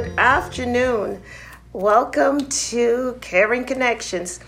[0.00, 1.20] good afternoon.
[1.72, 4.38] Welcome to Caring Connections.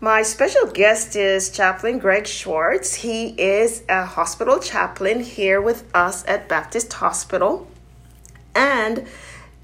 [0.00, 2.94] My special guest is Chaplain Greg Schwartz.
[2.94, 7.68] He is a hospital chaplain here with us at Baptist Hospital.
[8.56, 9.06] And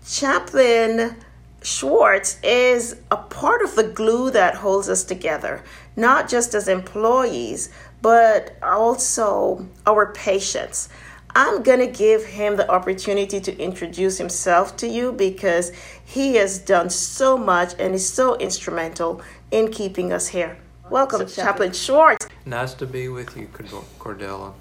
[0.07, 1.17] Chaplain
[1.65, 5.65] Schwartz is a part of the glue that holds us together,
[5.97, 7.71] not just as employees,
[8.01, 10.89] but also our patients.
[11.37, 15.73] I'm going to give him the opportunity to introduce himself to you because
[16.05, 19.21] he has done so much and is so instrumental
[19.51, 20.57] in keeping us here.
[20.91, 22.29] Welcome, Chaplain Schwartz.
[22.47, 23.49] Nice to be with you,
[23.99, 24.53] Cordelia.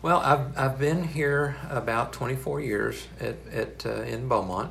[0.00, 4.70] Well, I've, I've been here about 24 years at, at uh, in Beaumont.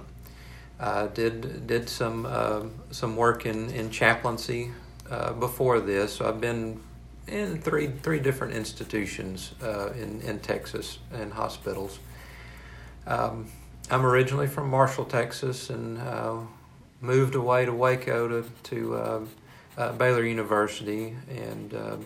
[0.80, 4.72] Uh, did did some uh, some work in in chaplaincy
[5.09, 6.16] uh, before this.
[6.16, 6.80] So I've been
[7.27, 12.00] in three three different institutions uh, in in Texas and hospitals.
[13.08, 13.47] Um,
[13.89, 16.38] I'm originally from Marshall, Texas, and uh,
[17.02, 19.25] moved away to Waco to to uh,
[19.77, 21.97] uh Baylor University and uh,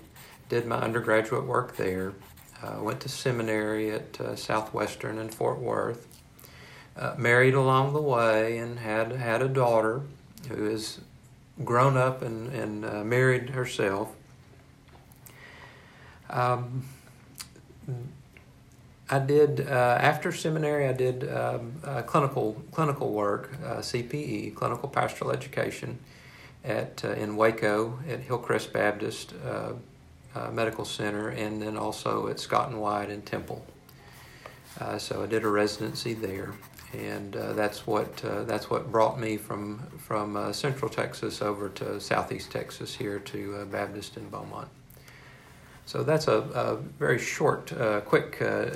[0.47, 2.13] did my undergraduate work there.
[2.61, 6.05] Uh, went to seminary at Southwestern in Fort Worth.
[7.17, 10.01] married along the way and had had a daughter
[10.49, 10.99] who is
[11.63, 14.13] grown up and and married herself
[16.29, 16.83] um,
[19.09, 20.87] I did uh, after seminary.
[20.87, 21.59] I did uh,
[22.05, 25.97] clinical clinical work, uh, CPE, clinical pastoral education,
[26.63, 29.73] at uh, in Waco at Hillcrest Baptist uh,
[30.35, 33.65] uh, Medical Center, and then also at Scott and White in Temple.
[34.99, 36.53] so I did a residency there,
[36.93, 42.95] and that's what that's what brought me from from Central Texas over to Southeast Texas
[42.95, 44.69] here to Baptist in Beaumont.
[45.89, 48.67] So that's a, a very short, uh, quick uh,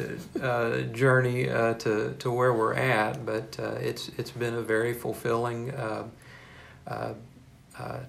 [0.41, 4.95] uh, journey uh, to, to where we're at, but uh, it's it's been a very
[4.95, 5.71] fulfilling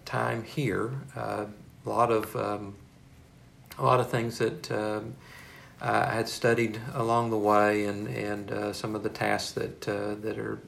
[0.06, 0.90] time here.
[1.14, 1.46] a
[1.84, 2.76] lot of um,
[3.78, 5.16] a lot of things that um,
[5.82, 10.60] I had studied along the way, and and some of the tasks that that are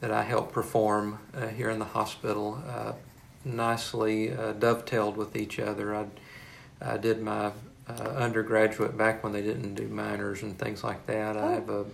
[0.00, 1.20] that I help perform
[1.56, 2.62] here in the hospital
[3.46, 5.94] nicely dovetailed with each other.
[5.94, 6.10] I'd,
[6.84, 7.52] I did my
[7.88, 11.36] uh, undergraduate back when they didn't do minors and things like that.
[11.36, 11.84] I have a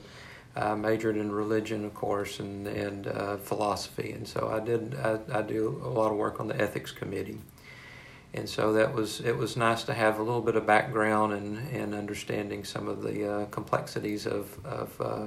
[0.57, 4.97] I majored in religion, of course, and and uh, philosophy, and so I did.
[4.97, 7.39] I, I do a lot of work on the ethics committee,
[8.35, 11.59] and so that was it was nice to have a little bit of background and
[11.69, 15.01] and understanding some of the uh, complexities of of.
[15.01, 15.27] Uh,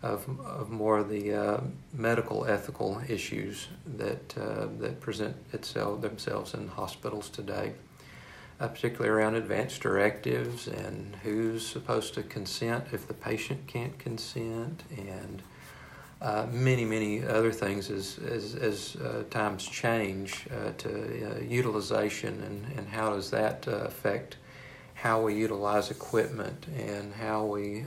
[0.00, 1.60] of, of more of the uh,
[1.92, 7.72] medical ethical issues that uh, that present itself themselves in hospitals today
[8.60, 14.82] uh, particularly around advance directives and who's supposed to consent if the patient can't consent,
[14.96, 15.42] and
[16.20, 22.42] uh, many, many other things as, as, as uh, times change uh, to uh, utilization
[22.42, 24.36] and, and how does that uh, affect
[24.94, 27.84] how we utilize equipment and how we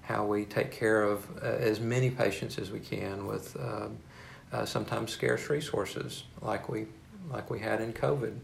[0.00, 3.54] how we take care of as many patients as we can with
[4.64, 6.86] sometimes scarce resources like we
[7.30, 8.34] like we had in COVID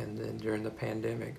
[0.00, 1.34] and then during the pandemic.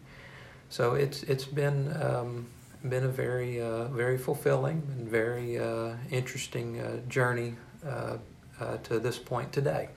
[0.70, 2.48] So it's it's been um,
[2.88, 7.56] been a very uh, very fulfilling and very uh, interesting uh, journey
[7.86, 8.18] uh,
[8.60, 9.90] uh, to this point today.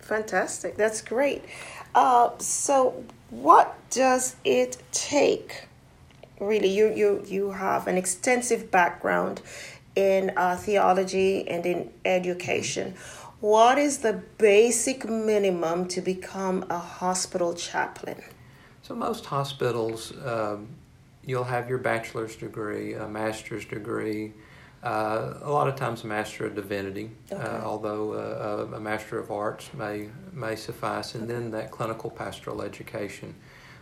[0.00, 1.44] Fantastic, that's great.
[1.94, 5.68] Uh, so, what does it take?
[6.40, 9.40] Really, you you you have an extensive background
[9.94, 12.94] in theology and in education.
[13.44, 18.22] What is the basic minimum to become a hospital chaplain?
[18.80, 20.68] So, most hospitals, um,
[21.22, 24.32] you'll have your bachelor's degree, a master's degree,
[24.82, 27.44] uh, a lot of times a master of divinity, uh, okay.
[27.44, 31.34] uh, although uh, a master of arts may may suffice, and okay.
[31.34, 33.34] then that clinical pastoral education,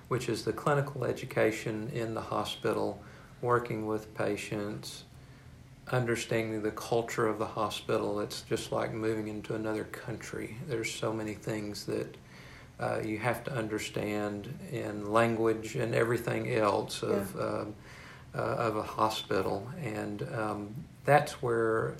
[0.08, 3.00] which is the clinical education in the hospital,
[3.40, 5.04] working with patients,
[5.90, 8.20] understanding the culture of the hospital.
[8.20, 10.56] It's just like moving into another country.
[10.66, 12.16] There's so many things that
[12.80, 17.42] uh, you have to understand in language and everything else of yeah.
[17.42, 17.74] Um,
[18.34, 20.74] uh, of a hospital, and um,
[21.04, 21.94] that's where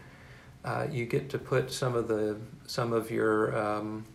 [0.65, 4.07] uh, you get to put some of the some of your um,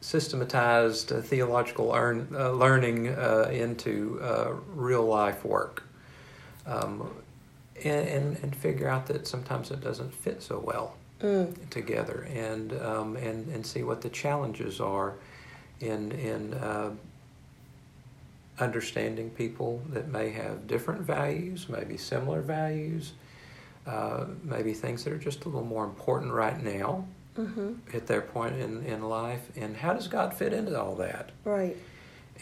[0.00, 4.20] systematized uh, theological learn, uh, learning uh, into
[4.74, 5.84] real life work.
[6.68, 7.10] Um,
[7.82, 11.70] and, and, and, figure out that sometimes it doesn't fit so well mm.
[11.70, 15.14] together and, um, and, and see what the challenges are
[15.80, 16.90] in, in uh,
[18.58, 23.12] understanding people that may have different values, maybe similar values,
[23.86, 27.06] uh, maybe things that are just a little more important right now
[27.38, 27.74] Mm-hmm.
[27.96, 31.30] at their point in, in life, and how does God fit into all that?
[31.44, 31.76] Right.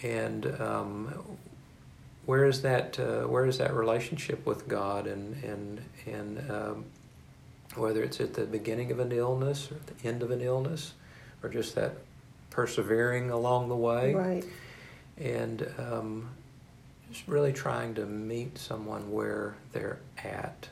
[0.02, 1.36] And um,
[2.26, 2.98] where is that?
[2.98, 5.06] Uh, where is that relationship with God?
[5.06, 6.84] And and and um,
[7.76, 10.92] whether it's at the beginning of an illness or the end of an illness,
[11.42, 11.92] or just that
[12.50, 14.44] persevering along the way, Right.
[15.18, 16.28] and um,
[17.10, 20.68] just really trying to meet someone where they're at,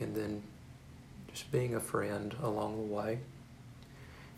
[0.00, 0.42] and then
[1.32, 3.18] just being a friend along the way.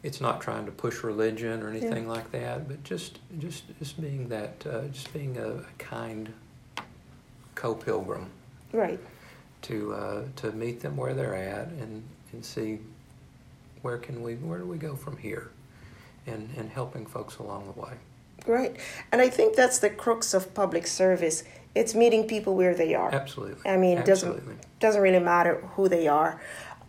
[0.02, 4.28] It's not trying to push religion or anything like that, but just just just being
[4.28, 6.32] that uh, just being a, a kind
[7.54, 8.26] co-pilgrim
[8.72, 8.98] Right.
[9.62, 12.02] to uh, to meet them where they're at and
[12.32, 12.78] and see
[13.82, 15.50] where can we where do we go from here,
[16.26, 17.92] and and helping folks along the way.
[18.46, 18.76] Right.
[19.12, 21.44] And I think that's the crux of public service.
[21.74, 23.12] It's meeting people where they are.
[23.14, 23.70] Absolutely.
[23.70, 24.40] I mean, it Absolutely.
[24.40, 26.40] doesn't doesn't really matter who they are.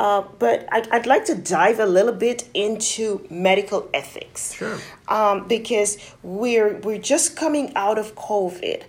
[0.02, 4.56] Uh, but I'd, I'd like to dive a little bit into medical ethics.
[4.56, 4.80] Sure.
[5.08, 8.82] Um, because we're we're just coming out of COVID,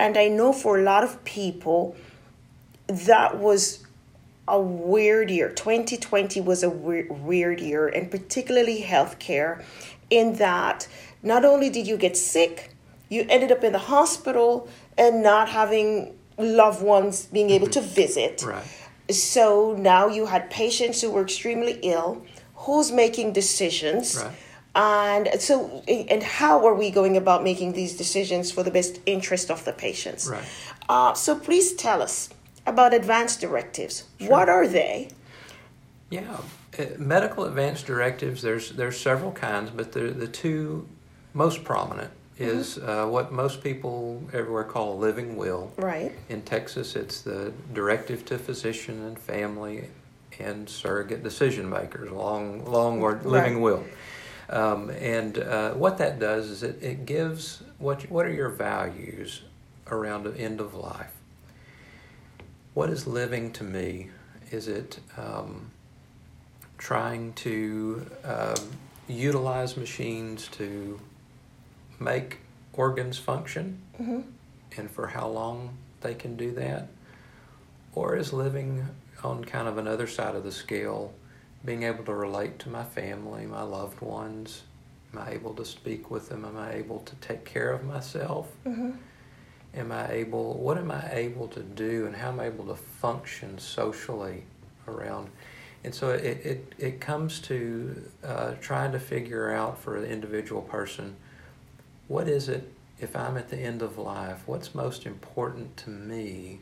[0.00, 1.94] and I know for a lot of people,
[2.88, 3.84] that was
[4.48, 5.50] a weird year.
[5.50, 9.62] 2020 was a weird, weird year, and particularly healthcare,
[10.10, 10.88] in that
[11.22, 12.72] not only did you get sick,
[13.08, 18.42] you ended up in the hospital and not having loved ones being able to visit.
[18.44, 18.64] Right.
[19.10, 22.24] So now you had patients who were extremely ill.
[22.54, 24.16] Who's making decisions?
[24.16, 24.32] Right.
[24.74, 29.50] And so, and how are we going about making these decisions for the best interest
[29.50, 30.28] of the patients?
[30.28, 30.44] Right.
[30.88, 32.28] Uh, so please tell us
[32.66, 34.04] about advanced directives.
[34.18, 35.08] What are they?
[36.10, 36.40] Yeah,
[36.78, 38.42] uh, medical advance directives.
[38.42, 40.86] There's there's several kinds, but the the two
[41.32, 45.72] most prominent is uh, what most people everywhere call a living will.
[45.76, 46.12] Right.
[46.28, 49.88] In Texas, it's the directive to physician and family
[50.38, 53.62] and surrogate decision makers, long long word living Right.
[53.62, 53.84] will.
[54.48, 59.42] Um, and uh, what that does is it, it gives what what are your values
[59.88, 61.12] around the end of life.
[62.74, 64.10] What is living to me?
[64.50, 65.70] Is it um,
[66.76, 68.54] trying to um,
[69.08, 71.00] utilize machines to
[71.98, 72.38] make
[72.72, 74.20] organs function Mm-hmm.
[74.76, 76.88] and for how long they can do that?
[77.94, 78.86] Or is living
[79.24, 81.14] on kind of another side of the scale,
[81.64, 84.62] being able to relate to my family, my loved ones?
[85.14, 86.44] Am I able to speak with them?
[86.44, 88.48] Am I able to take care of myself?
[88.66, 88.90] Mm-hmm.
[89.74, 92.76] am I able what am I able to do and how am I able to
[92.76, 94.44] function socially
[94.88, 95.28] around
[95.84, 100.62] and so it, it, it comes to uh, trying to figure out for the individual
[100.62, 101.16] person
[102.08, 106.60] what is it if I'm at the end of life what's most important to me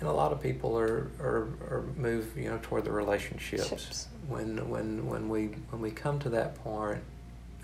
[0.00, 4.08] and a lot of people are, are, are move you know toward the relationships Ships.
[4.28, 7.02] when when when we when we come to that point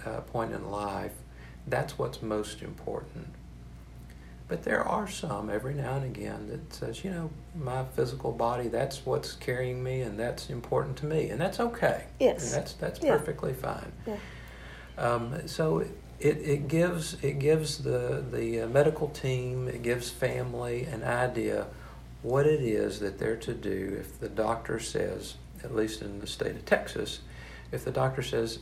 [0.07, 1.13] uh, point in life
[1.71, 3.29] that's what's most important.
[4.49, 8.69] But there are some every now and again that says, you know, my physical body,
[8.69, 11.29] that's what's carrying me and that's important to me.
[11.29, 12.05] And that's okay.
[12.19, 12.45] Yes.
[12.45, 13.19] And that's that's Yeah.
[13.19, 13.93] perfectly fine.
[14.07, 14.17] Yeah.
[14.99, 20.85] Um, so it, it gives it gives the the uh, medical team, it gives family
[20.85, 21.67] an idea
[22.23, 26.27] what it is that they're to do if the doctor says, at least in the
[26.27, 27.21] state of Texas,
[27.71, 28.59] if the doctor says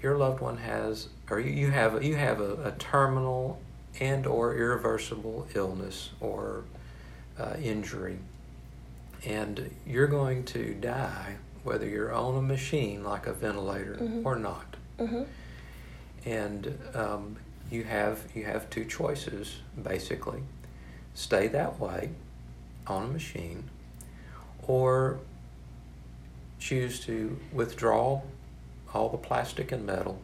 [0.00, 3.60] your loved one has or you, have you have a, a terminal
[4.00, 6.62] and or irreversible illness or
[7.38, 8.18] uh, injury
[9.26, 14.24] and you're going to die whether you're on a machine like a ventilator Mhm.
[14.24, 15.22] or not Mm-hmm.
[16.24, 17.36] And um,
[17.70, 20.42] you have you have two choices basically.
[21.14, 22.10] Stay that way
[22.86, 23.70] on a machine
[24.66, 25.18] or
[26.58, 28.22] choose to withdraw
[28.92, 30.20] all the plastic and metal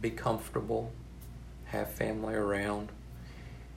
[0.00, 0.92] be comfortable
[1.66, 2.88] have family around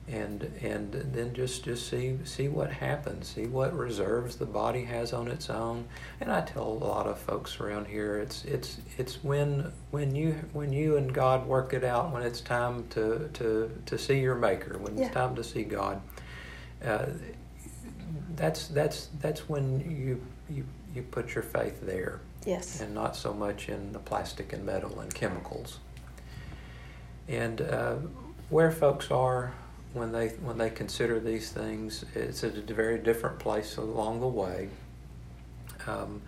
[0.07, 5.13] and and then just just see see what happens see what reserves the body has
[5.13, 5.85] on its own
[6.19, 10.33] and I tell a lot of folks around here it's it's it's when when you
[10.51, 14.35] when you and God work it out when it's time to to to see your
[14.35, 15.05] maker when Yeah.
[15.05, 16.01] it's time to see God
[16.83, 17.05] uh,
[18.35, 20.21] that's that's that's when you
[20.53, 22.81] you you put your faith there Yes.
[22.81, 25.79] and not so much in the plastic and metal and chemicals.
[27.29, 27.95] And uh,
[28.49, 29.53] where folks are
[29.93, 34.27] when they when they consider these things, it's at a very different place along the
[34.27, 34.69] way.
[35.87, 36.21] Um,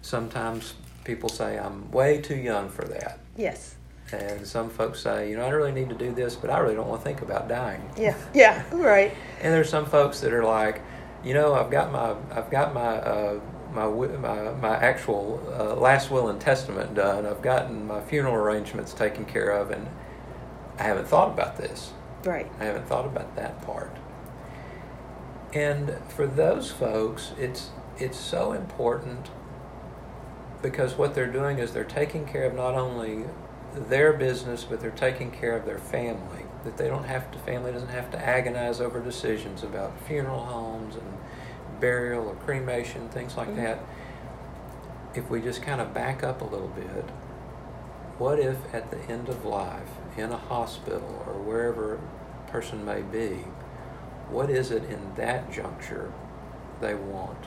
[0.00, 3.76] sometimes people say I'm way too young for that, Yes.
[4.12, 6.74] And some folks say, you know, I really need to do this, but I really
[6.74, 7.82] don't want to think about dying.
[7.96, 9.14] Yeah, yeah, right.
[9.40, 10.82] And there's some folks that are like,
[11.24, 13.40] you know, I've got my, I've got my, uh,
[13.72, 17.24] my, my, my actual uh, last will and testament done.
[17.24, 19.88] I've gotten my funeral arrangements taken care of, and
[20.78, 21.92] I haven't thought about this.
[22.24, 22.50] Right.
[22.60, 23.96] I haven't thought about that part.
[25.52, 29.28] And for those folks, it's it's so important
[30.62, 33.24] because what they're doing is they're taking care of not only
[33.74, 36.44] their business, but they're taking care of their family.
[36.64, 40.94] That they don't have to, family doesn't have to agonize over decisions about funeral homes
[40.94, 41.18] and
[41.80, 43.64] burial or cremation, things like mm-hmm.
[43.64, 43.80] that.
[45.14, 47.04] If we just kind of back up a little bit,
[48.18, 51.98] what if at the end of life, in a hospital or wherever
[52.52, 53.44] person may be,
[54.28, 56.12] what is it in that juncture
[56.80, 57.46] they want?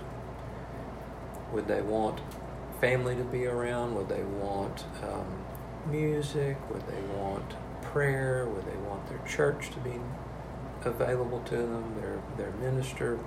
[1.53, 2.21] Would they want
[2.81, 3.95] family to be around?
[3.95, 5.45] Would they want um,
[5.91, 6.57] music?
[6.71, 8.47] Would they want prayer?
[8.47, 9.99] Would they want their church to be
[10.83, 13.19] available to them, their, their minister?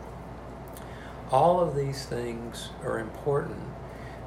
[1.31, 3.63] All of these things are important.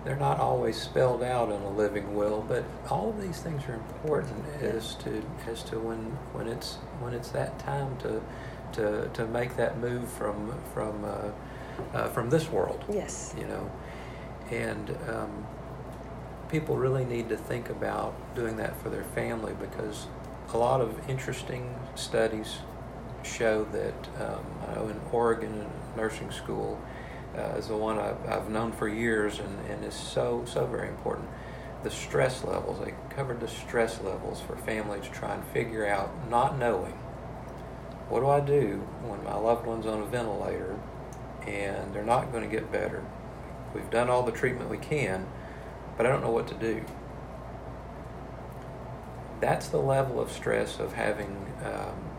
[0.03, 3.75] They're not always spelled out in a living will, but all of these things are
[3.75, 5.99] important as to as to when
[6.33, 8.21] when it's when it's that time to
[8.73, 11.31] to, to make that move from from uh,
[11.93, 12.83] uh, from this world.
[12.91, 13.35] Yes.
[13.37, 13.71] You know,
[14.49, 15.45] and um,
[16.49, 20.07] people really need to think about doing that for their family because
[20.53, 22.57] a lot of interesting studies
[23.23, 26.79] show that um, I know in Oregon nursing school
[27.37, 30.89] uh, is the one I've, I've known for years and, and is so so very
[30.89, 31.29] important.
[31.83, 36.97] The stress levels they covered the stress levels for families to figure out not knowing
[38.11, 40.77] what do I do when my loved one's on a ventilator
[41.47, 43.05] and they're not going to get better?
[43.73, 45.25] We've done all the treatment we can,
[45.95, 46.83] but I don't know what to do.
[49.39, 52.10] That's the level of stress of having, um,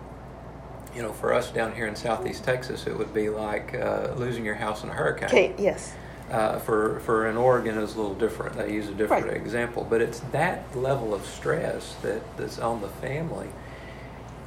[0.94, 4.44] you know, for us down here in southeast Texas, it would be like uh, losing
[4.44, 5.28] your house in a hurricane.
[5.28, 5.94] Okay, yes.
[6.30, 8.56] Uh, for for in Oregon is a little different.
[8.56, 9.37] They use a different Right.
[9.37, 13.49] example, but it's that level of stress that, that's on the family.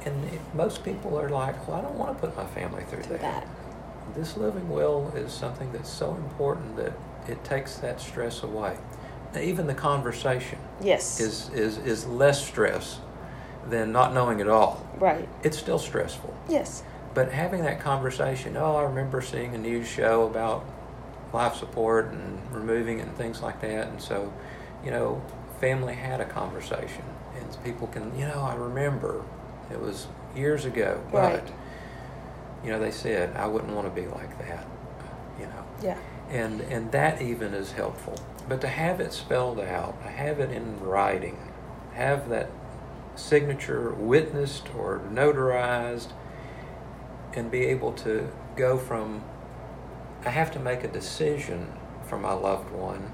[0.04, 3.02] And it, most people are like, well, I don't want to put my family through
[3.04, 3.46] To that.
[4.14, 6.92] This living will is something that's so important that
[7.28, 8.76] it takes that stress away.
[9.34, 11.20] Now, even the conversation Yes.
[11.20, 13.00] is, is, is less stress
[13.70, 14.86] than not knowing at all.
[14.98, 15.28] right.
[15.42, 16.34] It's still stressful.
[16.48, 16.82] Yes.
[17.14, 20.64] But having that conversation, oh, I remember seeing a news show about
[21.32, 23.88] life support and removing it and things like that.
[23.88, 24.32] And so,
[24.84, 25.22] you know,
[25.60, 27.02] family had a conversation.
[27.40, 29.22] And people can, you know, I remember
[29.70, 30.06] it was
[30.36, 31.52] years ago, but, Right.
[32.64, 34.66] you know, they said, I wouldn't want to be like that,
[35.40, 35.64] you know.
[35.82, 35.98] Yeah.
[36.30, 38.14] And, and that even is helpful.
[38.48, 41.38] But to have it spelled out, to have it in writing,
[41.94, 42.50] have that
[43.16, 46.12] signature witnessed or notarized,
[47.34, 49.22] and be able to go from
[50.24, 51.72] I have to make a decision
[52.08, 53.12] for my loved one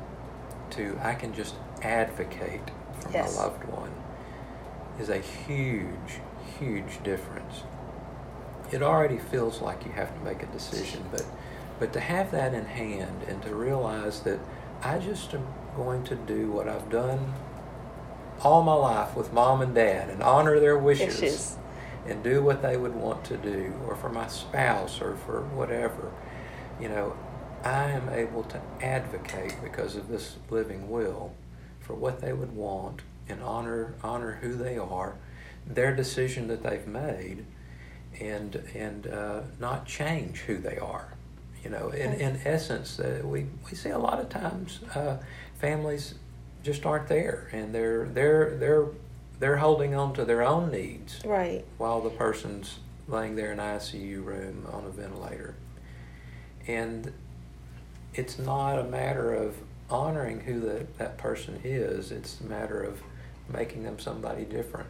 [0.70, 3.36] to I can just advocate for Yes.
[3.36, 3.92] my loved one
[4.98, 6.20] is a huge,
[6.58, 7.62] huge difference.
[8.70, 11.24] It already feels like you have to make a decision, but
[11.78, 14.38] but to have that in hand and to realize that
[14.82, 17.34] I just am going to do what I've done
[18.44, 21.56] all my life with mom and dad and honor their wishes Wishes.
[22.06, 26.12] and do what they would want to do, or for my spouse, or for whatever,
[26.80, 27.16] you know,
[27.64, 31.32] I am able to advocate because of this living will
[31.80, 35.14] for what they would want and honor honor who they are,
[35.66, 37.44] their decision that they've made,
[38.20, 41.14] and and uh, not change who they are.
[41.62, 45.18] You know, in, in essence, uh, we, we see a lot of times uh,
[45.60, 46.14] families
[46.62, 48.86] just aren't there, and they're they're they're
[49.40, 51.64] they're holding on to their own needs Right.
[51.78, 52.78] while the person's
[53.08, 55.56] laying there in an ICU room on a ventilator.
[56.68, 57.12] And
[58.14, 59.56] it's not a matter of
[59.90, 63.02] honoring who the, that person is, it's a matter of
[63.52, 64.88] making them somebody different.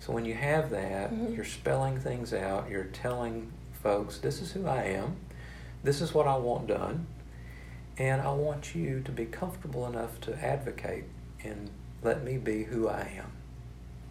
[0.00, 1.36] So when you have that, Mhm.
[1.36, 3.52] you're spelling things out, you're telling
[3.82, 5.16] folks, this is who I am,
[5.84, 7.06] this is what I want done,
[7.98, 11.04] and I want you to be comfortable enough to advocate
[11.42, 11.70] and
[12.02, 13.32] let me be who I am.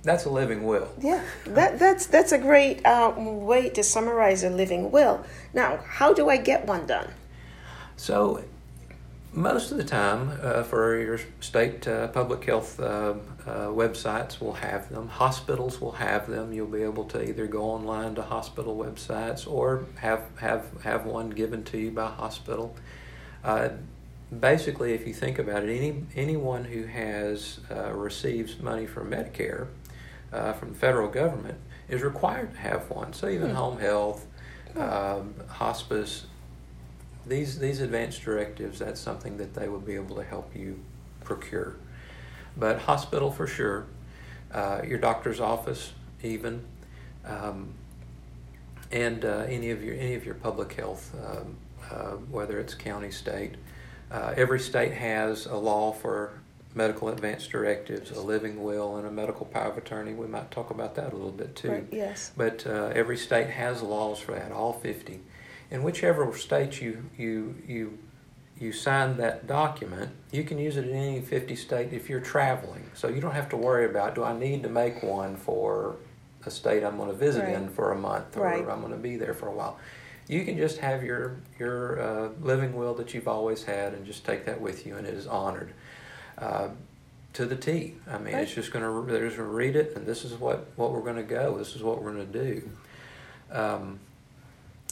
[0.03, 0.87] That's a living will.
[1.01, 5.25] Yeah, that, that's that's a great um, way to summarize a living will.
[5.53, 7.09] Now, how do I get one done?
[7.97, 8.43] So,
[9.33, 13.15] most of the time, uh, for your state uh, public health uh,
[13.47, 15.07] uh, websites will have them.
[15.07, 16.53] Hospitals will have them.
[16.53, 21.31] You'll be able to either go online to hospital websites or have have have one
[21.31, 22.75] given to you by hospital.
[23.45, 23.69] Uh,
[24.39, 29.67] basically, if you think about it, any anyone who has uh, receives money from Medicare
[30.33, 33.13] uh, from the federal government is required to have one.
[33.13, 33.55] So even Hmm.
[33.55, 34.25] home health,
[34.75, 36.25] um, hospice,
[37.27, 40.79] these these advanced directives, that's something that they would be able to help you
[41.23, 41.75] procure.
[42.57, 43.85] But hospital for sure,
[44.51, 46.63] uh, your doctor's office even,
[47.25, 47.73] um,
[48.91, 51.57] and uh, any of your any of your public health, um,
[51.91, 53.55] uh, whether it's county, state.
[54.11, 56.39] Uh, every state has a law for
[56.73, 60.13] medical advance directives, a living will, and a medical power of attorney.
[60.13, 61.71] We might talk about that a little bit too.
[61.71, 62.31] Right, yes.
[62.35, 65.21] But uh, every state has laws for that, all 50.
[65.71, 67.97] In whichever state you, you, you,
[68.59, 72.91] you sign that document, you can use it in any 50 state if you're traveling.
[72.93, 75.95] So you don't have to worry about, do I need to make one for
[76.45, 77.53] a state I'm going to visit Right.
[77.55, 78.67] in for a month or Right.
[78.69, 79.79] I'm going to be there for a while.
[80.27, 84.25] You can just have your, your uh, living will that you've always had and just
[84.25, 85.74] take that with you and it is honored.
[86.38, 86.70] Uh,
[87.34, 87.96] to the T.
[88.10, 90.34] I mean, it's just going to they're just going to read it, and this is
[90.34, 91.58] what what we're going to go.
[91.58, 92.70] This is what we're going to do.
[93.51, 94.00] Um,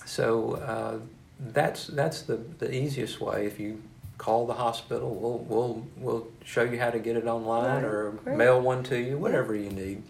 [0.06, 1.00] so uh,
[1.40, 3.46] that's that's the the easiest way.
[3.46, 3.82] If you
[4.18, 7.84] call the hospital, we'll we'll we'll show you how to get it online Right.
[7.86, 8.38] or Great.
[8.38, 10.04] mail one to you, whatever you need.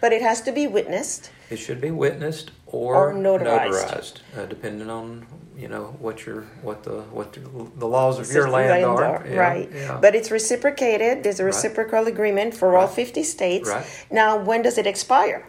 [0.00, 1.30] But it has to be witnessed.
[1.50, 4.20] It should be witnessed or, Or notarized.
[4.36, 7.40] uh, depending on you know what your what the what the,
[7.78, 9.04] the laws of your land, are.
[9.04, 9.68] are, Yeah, right.
[9.74, 9.98] yeah.
[10.00, 11.22] But it's reciprocated.
[11.22, 11.54] There's a Right.
[11.54, 13.68] reciprocal agreement for all 50 states.
[13.68, 13.86] Right.
[14.10, 15.46] Now, when does it expire?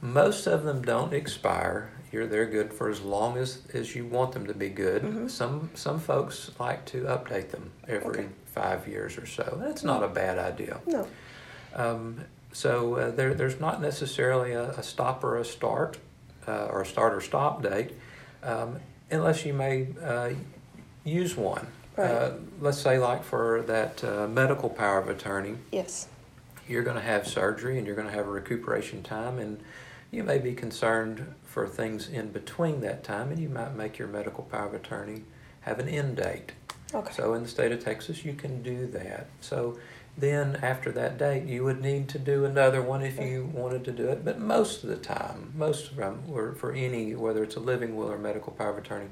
[0.00, 1.90] Most of them don't expire.
[2.10, 5.02] You're they're good for as long as, as you want them to be good.
[5.02, 5.28] Mm-hmm.
[5.28, 8.26] Some some folks like to update them every Okay.
[8.46, 9.44] five years or so.
[9.62, 10.80] That's not a bad idea.
[10.86, 11.06] No.
[11.74, 15.98] Um, so uh, there there's not necessarily a, a stop or a start
[16.48, 17.92] uh, or a start or stop date,
[18.42, 20.30] um, unless you may uh,
[21.04, 21.66] use one.
[21.96, 22.10] Right.
[22.10, 26.06] Uh, let's say like for that uh, medical power of attorney Yes.
[26.68, 29.58] you're going to have surgery and you're going to have a recuperation time and
[30.12, 34.06] you may be concerned for things in between that time and you might make your
[34.06, 35.22] medical power of attorney
[35.62, 36.52] have an end date
[36.94, 37.12] Okay.
[37.12, 39.76] so in the state of texas you can do that so
[40.18, 43.92] then after that date you would need to do another one if you wanted to
[43.92, 47.56] do it but most of the time most of them were for any whether it's
[47.56, 49.08] a living will or medical power of attorney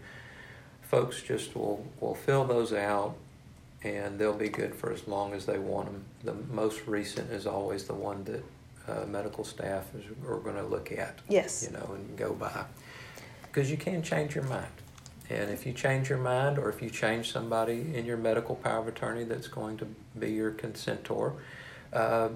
[0.83, 3.15] folks just will will fill those out
[3.83, 6.05] and they'll be good for as long as they want them.
[6.25, 8.45] The most recent is always the one that
[8.89, 11.65] uh, medical staff is are going to look at, Yes.
[11.65, 12.65] you know, and go by,
[13.43, 14.67] because you can change your mind.
[15.29, 18.79] And if you change your mind, or if you change somebody in your medical power
[18.79, 19.87] of attorney that's going to
[20.19, 21.33] be your consentor,
[21.93, 22.29] uh,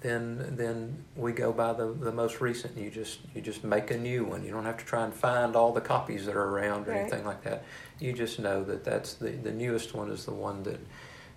[0.00, 2.76] then then we go by the, the most recent.
[2.76, 4.44] You just you just make a new one.
[4.44, 7.00] You don't have to try and find all the copies that are around or Right.
[7.00, 7.64] anything like that.
[8.00, 10.80] You just know that that's the, the newest one is the one that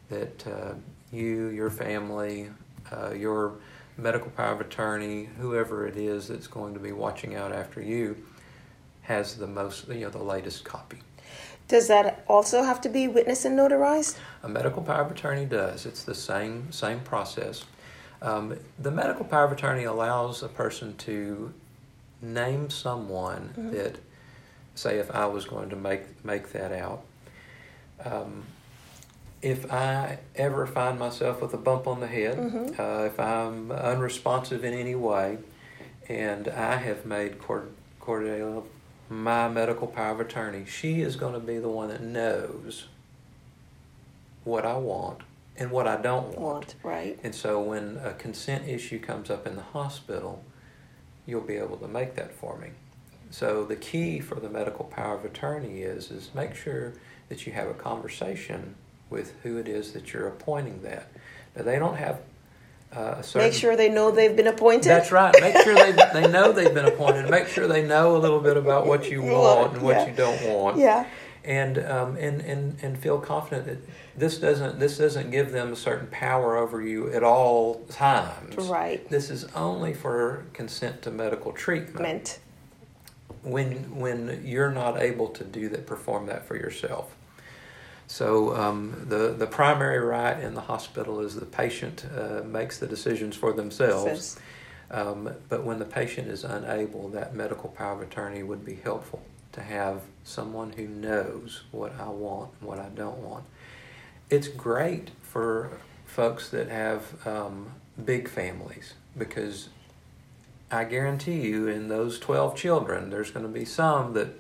[0.10, 0.74] that uh,
[1.12, 2.50] you, your family,
[2.92, 3.54] uh, your
[3.98, 8.16] medical power of attorney, whoever it is that's going to be watching out after you,
[9.08, 11.00] has the most you know the latest copy.
[11.68, 14.18] Does that also have to be witnessed and notarized?
[14.44, 15.86] A medical power of attorney does.
[15.86, 17.66] It's the same same process.
[18.22, 21.54] Um, the medical power of attorney allows a person to
[22.22, 23.98] name someone that,
[24.76, 27.04] say, if I was going to make make that out,
[28.04, 28.44] um,
[29.42, 32.40] if I ever find myself with a bump on the head,
[32.80, 35.38] uh, if I'm unresponsive in any way,
[36.10, 38.62] and I have made Cord- Cordelia
[39.10, 42.88] my medical power of attorney, she is going to be the one that knows
[44.44, 45.22] what I want
[45.58, 46.40] and what I don't want.
[46.40, 47.20] Want, right?
[47.24, 50.44] And so when a consent issue comes up in the hospital,
[51.26, 52.70] you'll be able to make that for me.
[53.30, 56.94] So the key for the medical power of attorney is is make sure
[57.30, 58.76] that you have a conversation
[59.10, 61.12] with who it is that you're appointing that.
[61.56, 62.22] Now they don't have
[62.98, 64.90] uh, certain Make sure they know they've been appointed.
[64.90, 65.34] that's right.
[65.40, 67.30] Make sure they they know they've been appointed.
[67.30, 70.08] Make sure they know a little bit about what you want and what Yeah.
[70.08, 71.06] you don't want Yeah.
[71.44, 73.78] and um, and and and feel confident that
[74.18, 78.56] this doesn't this doesn't give them a certain power over you at all times.
[78.58, 79.08] Right.
[79.10, 82.40] This is only for consent to medical treatment Meant.
[83.44, 87.14] when when you're not able to do that, perform that for yourself.
[88.08, 92.88] So um, the the primary right in the hospital is the patient uh, makes the
[92.88, 94.40] decisions for themselves.
[94.90, 99.22] Um, but when the patient is unable, that medical power of attorney would be helpful
[99.52, 103.44] to have someone who knows what I want and what I don't want.
[104.30, 107.72] It's great for folks that have um,
[108.04, 109.68] big families because
[110.72, 114.40] I guarantee you, in those 12 children, there's going to be some that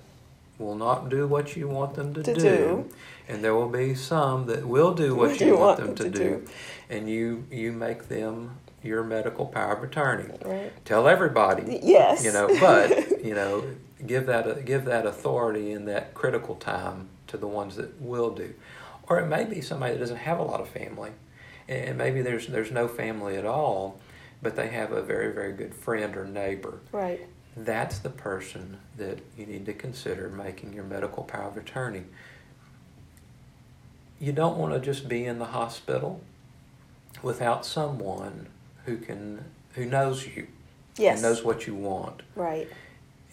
[0.58, 2.90] will not do what you want them to, To do, do.
[3.28, 6.04] And there will be some that will do what you you want want them to,
[6.04, 6.48] to do, do.
[6.90, 10.32] and you you make them your medical power of attorney.
[10.46, 10.72] Right.
[10.86, 12.24] Tell everybody, Yes.
[12.24, 13.64] you know, but you know,
[14.06, 18.54] give that give that authority in that critical time to the ones that will do,
[19.10, 21.12] or it may be somebody that doesn't have a lot of family,
[21.68, 24.00] and maybe there's there's no family at all,
[24.42, 26.80] but they have a very very good friend or neighbor.
[26.92, 27.28] Right.
[27.60, 32.04] That's the person that you need to consider making your medical power of attorney.
[34.20, 36.22] You don't want to just be in the hospital
[37.22, 38.48] without someone
[38.86, 40.48] who can who knows you
[40.98, 41.14] Yes.
[41.16, 42.68] and knows what you want Right.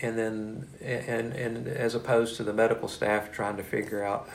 [0.01, 4.29] and then and and as opposed to the medical staff trying to figure out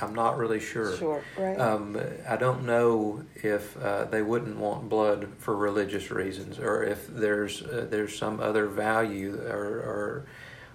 [0.00, 1.22] i'm not really sure Sure.
[1.36, 1.58] Right.
[1.58, 7.06] um, i don't know if uh, they wouldn't want blood for religious reasons or if
[7.08, 10.24] there's uh, there's some other value or, or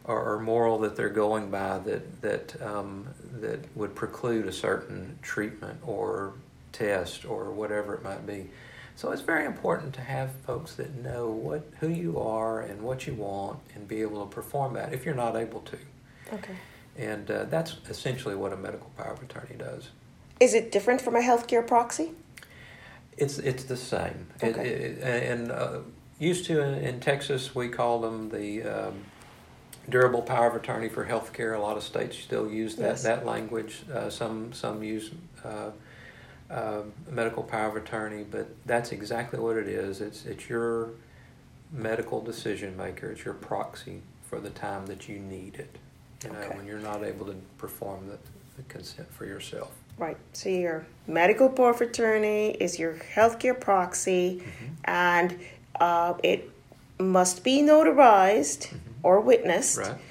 [0.05, 3.07] or moral that they're going by that that um,
[3.43, 6.34] that would preclude a certain treatment or
[6.71, 8.49] test or whatever it might be.
[8.95, 13.06] So it's very important to have folks that know what who you are and what
[13.06, 15.77] you want and be able to perform that if you're not able to.
[16.34, 16.56] okay.
[16.97, 19.89] And uh, that's essentially what a medical power of attorney does.
[20.39, 22.12] Is it different from a healthcare proxy?
[23.17, 24.27] It's it's the same.
[24.41, 24.67] It- Okay.
[24.69, 25.79] It, and uh,
[26.19, 29.03] used to in, in Texas we call them the um,
[29.89, 31.56] durable power of attorney for healthcare.
[31.56, 33.04] A lot of states still use that Yes.
[33.04, 33.84] that language.
[33.93, 35.12] Uh, some some use.
[35.43, 35.72] Uh,
[36.50, 40.02] uh, medical power of attorney, but that's exactly what it is.
[40.02, 40.89] It's it's your
[41.72, 43.08] medical decision maker.
[43.12, 45.78] It's your proxy for the time that you need it.
[46.24, 46.56] You know, Okay.
[46.58, 48.17] when you're not able to perform the,
[48.58, 49.72] the consent for yourself.
[49.98, 50.17] Right.
[50.34, 54.74] So your medical power of attorney is your healthcare proxy, Mm-hmm.
[54.86, 55.39] and
[55.80, 56.50] uh, it
[57.00, 59.91] must be notarized or witnessed, Mm-hmm.
[59.91, 60.01] Right.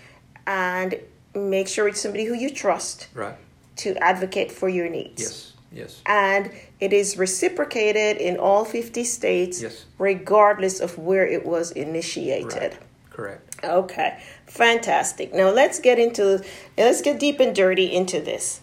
[0.47, 0.95] and
[1.35, 3.37] make sure it's somebody who you trust Right.
[3.77, 5.21] to advocate for your needs.
[5.23, 5.49] Yes.
[5.75, 6.03] Yes.
[6.05, 6.51] And
[6.81, 9.87] it is reciprocated in all 50 states, Yes.
[9.99, 12.73] regardless of where it was initiated.
[12.73, 12.79] Right.
[13.11, 13.57] Correct.
[13.65, 15.33] Okay, fantastic.
[15.33, 16.43] Now let's get into
[16.77, 18.61] let's get deep and dirty into this.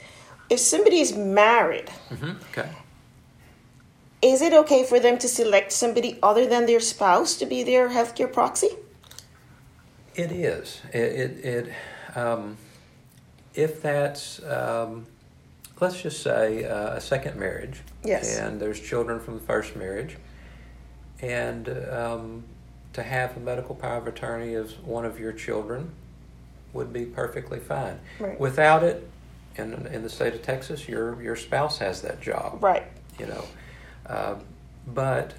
[0.49, 2.69] If somebody is married, hmm Okay.
[4.21, 7.89] is it okay for them to select somebody other than their spouse to be their
[7.89, 8.69] healthcare proxy?
[10.19, 10.82] It is.
[10.93, 12.58] It, it, it um,
[13.55, 15.05] if that's, um,
[15.79, 17.79] let's just say uh, a second marriage.
[18.03, 18.38] Yes.
[18.38, 20.17] And there's children from the first marriage.
[21.21, 22.43] And um,
[22.93, 25.91] to have a medical power of attorney as one of your children
[26.73, 27.97] would be perfectly fine.
[28.19, 28.38] Right.
[28.38, 29.10] Without it,
[29.55, 32.84] in, in the state of Texas, your, your spouse has that job Right.
[33.17, 33.45] you know.
[34.05, 34.36] Uh,
[34.86, 35.34] but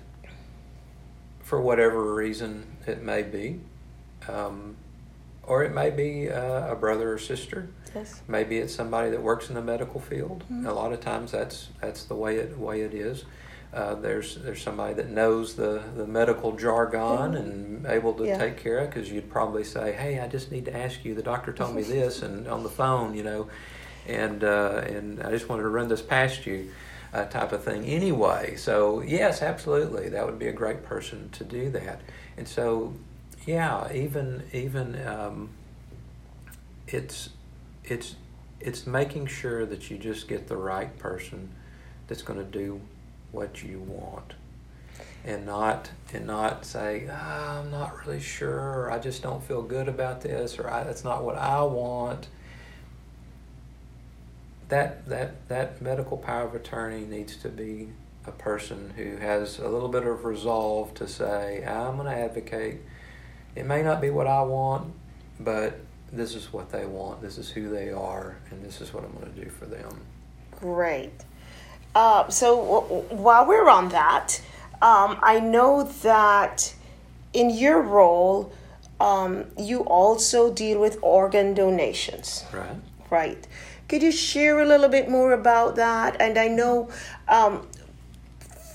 [1.43, 3.61] for whatever reason it may be,
[4.29, 4.77] um,
[5.43, 7.69] or it may be uh, a brother or sister.
[7.95, 8.23] Yes.
[8.29, 10.45] Maybe it's somebody that works in the medical field.
[10.51, 10.67] Mhm.
[10.67, 13.25] A lot of times that's that's the way it way it is.
[13.73, 18.37] Uh, there's there's somebody that knows the, the medical jargon and able to Yeah.
[18.39, 21.15] take care of because you'd probably say, hey, I just need to ask you.
[21.15, 23.49] The doctor told me this, and on the phone, you know,
[24.07, 26.71] and uh, and I just wanted to run this past you,
[27.15, 27.85] uh, type of thing.
[27.85, 32.01] Anyway, so yes, absolutely, that would be a great person to do that.
[32.37, 32.95] And so,
[33.51, 35.49] yeah, even even um,
[36.87, 37.31] it's
[37.85, 38.15] it's
[38.61, 41.51] it's making sure that you just get the right person
[42.07, 42.81] that's going to do
[43.33, 44.35] what you want.
[45.25, 48.85] And not and not say "Ah, I'm not really sure.
[48.85, 52.29] Or I just don't feel good about this or that's not what I want.
[54.69, 57.89] That that that medical power of attorney needs to be
[58.27, 62.81] a person who has a little bit of resolve to say I'm going to advocate
[63.55, 64.93] it may not be what I want
[65.39, 65.79] but
[66.13, 69.13] this is what they want this is who they are and this is what I'm
[69.13, 70.01] going to do for them
[70.61, 71.13] Great.
[71.95, 74.41] Uh, so w- while we're on that,
[74.83, 76.75] um, I know that
[77.33, 78.53] in your role,
[79.01, 82.45] um, you also deal with organ donations.
[82.53, 82.77] right
[83.11, 83.45] Right.
[83.89, 86.21] Could you share a little bit more about that?
[86.21, 86.91] And I know
[87.27, 87.67] um,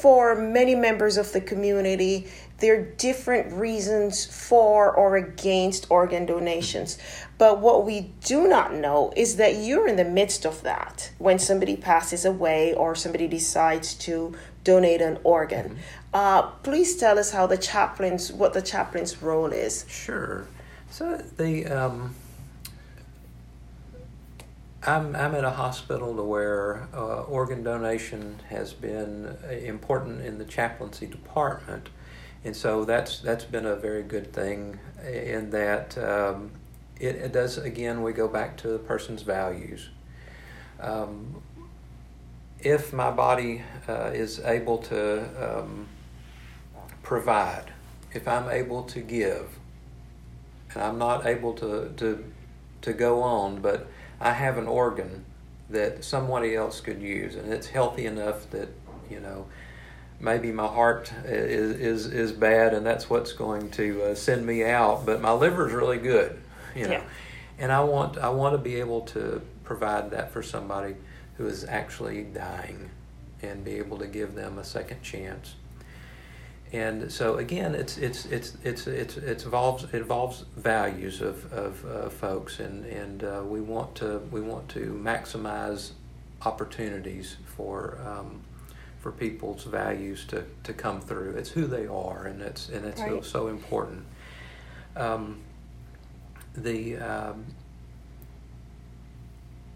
[0.02, 2.28] for many members of the community,
[2.60, 6.98] there are different reasons for or against organ donations.
[7.38, 11.38] But what we do not know is that you're in the midst of that when
[11.38, 15.78] somebody passes away or somebody decides to donate an organ.
[16.14, 19.86] Uh, please tell us how the chaplain's what the chaplain's role is.
[19.90, 20.48] Sure.
[20.90, 22.16] So the um,
[24.84, 30.38] I'm I'm at a hospital to where uh, organ donation has been uh, important in
[30.38, 31.90] the chaplaincy department,
[32.46, 36.52] and so that's that's been a very good thing in that um,
[37.00, 38.02] it, it, does again.
[38.02, 39.90] We go back to the person's values.
[40.80, 41.42] Um,
[42.60, 45.88] if my body uh, is able to um,
[47.04, 47.72] provide,
[48.14, 49.48] if I'm able to give,
[50.74, 52.24] and I'm not able to, to,
[52.82, 53.88] to go on, but
[54.20, 55.26] I have an organ
[55.70, 58.70] that somebody else could use, and it's healthy enough that,
[59.10, 59.46] you know,
[60.20, 64.64] maybe my heart is, is, is bad and that's what's going to uh, send me
[64.64, 66.40] out, but my liver is really good,
[66.76, 66.92] you know.
[66.92, 67.04] Yeah.
[67.58, 70.96] And I want, I want to be able to provide that for somebody
[71.38, 72.90] who is actually dying
[73.42, 75.56] and be able to give them a second chance.
[76.74, 81.86] And so again, it's it's it's it's it's, it involves it involves values of of
[81.86, 85.92] uh, folks, and and uh, we want to we want to maximize
[86.42, 88.42] opportunities for um,
[89.06, 91.36] for people's values to, to come through.
[91.38, 93.12] It's who they are, and it's and it's right.
[93.12, 94.04] so, so important.
[94.96, 95.42] Um,
[96.56, 97.46] the um,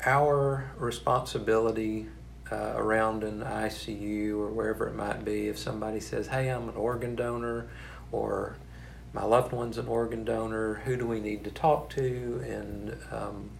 [0.03, 2.07] our responsibility
[2.51, 6.75] uh, around an ICU or wherever it might be, if somebody says, "Hey, I'm an
[6.75, 7.67] organ donor,"
[8.11, 8.55] or
[9.13, 12.43] "My loved one's an organ donor," who do we need to talk to?
[12.47, 13.51] And um,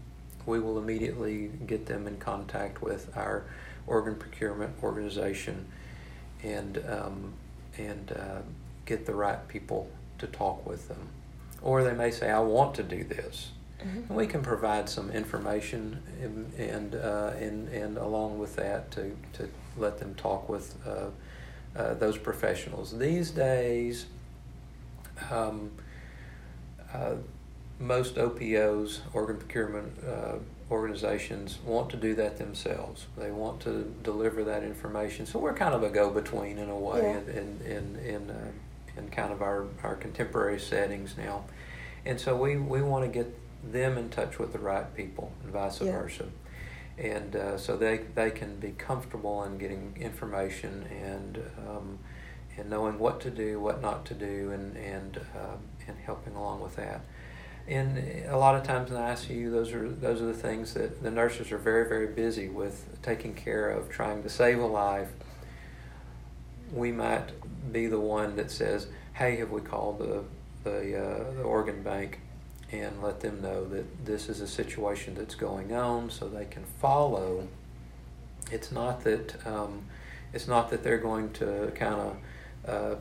[0.48, 3.44] we will immediately get them in contact with our
[3.90, 5.66] organ procurement organization
[6.44, 7.34] and um,
[7.78, 8.42] and uh,
[8.86, 11.10] get the right people to talk with them.
[11.62, 13.98] Or they may say, "I want to do this." Mm-hmm.
[14.10, 19.16] And we can provide some information and and, uh, and and along with that to,
[19.34, 21.08] to let them talk with uh,
[21.78, 22.98] uh, those professionals.
[22.98, 24.06] These days,
[25.32, 25.72] um,
[26.94, 27.16] uh,
[27.80, 30.36] most OPOs, organ procurement uh,
[30.72, 33.08] organizations, want to do that themselves.
[33.18, 35.26] They want to deliver that information.
[35.26, 37.34] So we're kind of a go-between in a way yeah.
[37.34, 38.52] in in in, uh,
[38.98, 41.46] in kind of our, our contemporary settings now.
[42.06, 45.52] And so we, we want to get them in touch with the right people and
[45.52, 45.92] vice yeah.
[45.92, 46.26] versa.
[46.98, 52.00] And uh, so they, they can be comfortable in getting information and um,
[52.58, 55.56] and knowing what to do, what not to do, and and uh,
[55.88, 57.02] and helping along with that.
[57.70, 61.04] And a lot of times in the ICU, those are those are the things that
[61.04, 65.10] the nurses are very very busy with taking care of, trying to save a life.
[66.74, 67.32] We might
[67.72, 70.24] be the one that says, "Hey, have we called the
[70.64, 72.20] the, uh, the organ bank
[72.72, 76.64] and let them know that this is a situation that's going on so they can
[76.80, 77.48] follow.
[78.52, 79.86] It's not that um,
[80.34, 82.18] it's not that they're going to kind of
[82.68, 82.96] uh,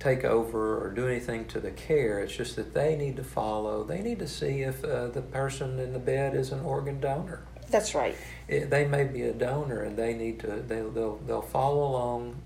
[0.00, 2.20] take over or do anything to the care.
[2.20, 3.84] It's just that they need to follow.
[3.84, 7.42] They need to see if uh, the person in the bed is an organ donor.
[7.68, 8.16] That's right.
[8.48, 10.48] It, they may be a donor, and they need to.
[10.48, 12.42] They, they'll they'll follow along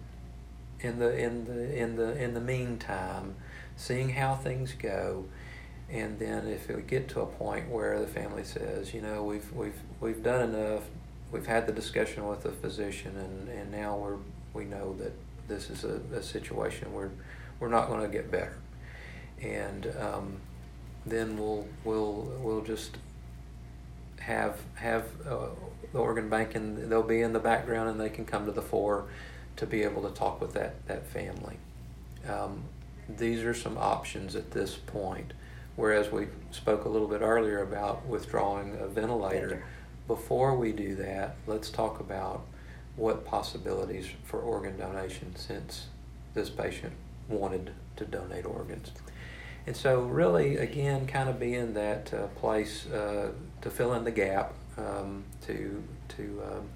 [0.81, 3.37] in the in the in the in the meantime,
[3.77, 5.25] seeing how things go
[5.91, 9.51] and then if we get to a point where the family says, you know, we've
[9.53, 10.83] we've we've done enough,
[11.31, 14.17] we've had the discussion with the physician, and, and now we're
[14.55, 15.13] we know that
[15.47, 17.11] this is a, a situation where
[17.61, 18.57] we're not going to get better,
[19.41, 20.37] and um,
[21.07, 22.97] then we'll we'll we'll just
[24.21, 25.49] have have uh,
[25.93, 28.63] the organ bank and they'll be in the background and they can come to the
[28.63, 29.05] fore
[29.57, 31.57] to be able to talk with that that family.
[32.29, 32.65] Um,
[33.09, 35.33] these are some options at this point.
[35.77, 39.65] Whereas we spoke a little bit earlier about withdrawing a ventilator.
[40.07, 42.47] Before we do that, let's talk about
[42.97, 45.89] what possibilities for organ donation since
[46.33, 46.93] this patient
[47.29, 48.93] wanted to donate organs.
[49.67, 53.33] And so, really, again, kind of be in that uh, place uh,
[53.63, 55.83] to fill in the gap, um, to
[56.17, 56.69] to um,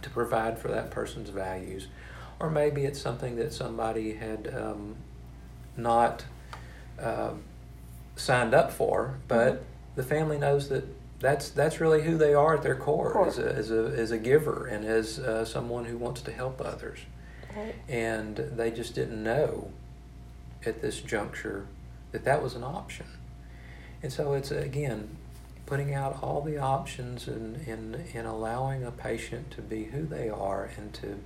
[0.00, 1.88] to provide for that person's values,
[2.40, 4.96] or maybe it's something that somebody had um,
[5.76, 6.24] not
[6.98, 7.42] um,
[8.16, 9.64] signed up for, but mm-hmm.
[9.96, 10.84] the family knows that
[11.20, 13.28] that's that's really who they are at their core, core.
[13.28, 16.60] As, a, as, a, as a giver and as uh, someone who wants to help
[16.60, 17.00] others.
[17.56, 17.74] Right.
[17.88, 19.70] And they just didn't know
[20.64, 21.66] at this juncture
[22.12, 23.06] that that was an option.
[24.02, 25.16] And so it's again
[25.66, 30.28] putting out all the options and in, in allowing a patient to be who they
[30.28, 31.18] are and to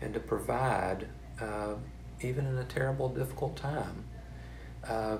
[0.00, 1.06] and to provide
[1.40, 1.74] uh,
[2.20, 4.04] even in a terrible difficult time.
[4.88, 5.18] Uh,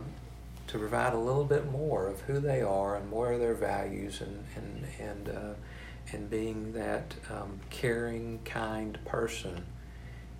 [0.66, 4.20] to provide a little bit more of who they are and more of their values
[4.20, 5.54] and and and uh,
[6.12, 9.64] and being that um, caring, kind person,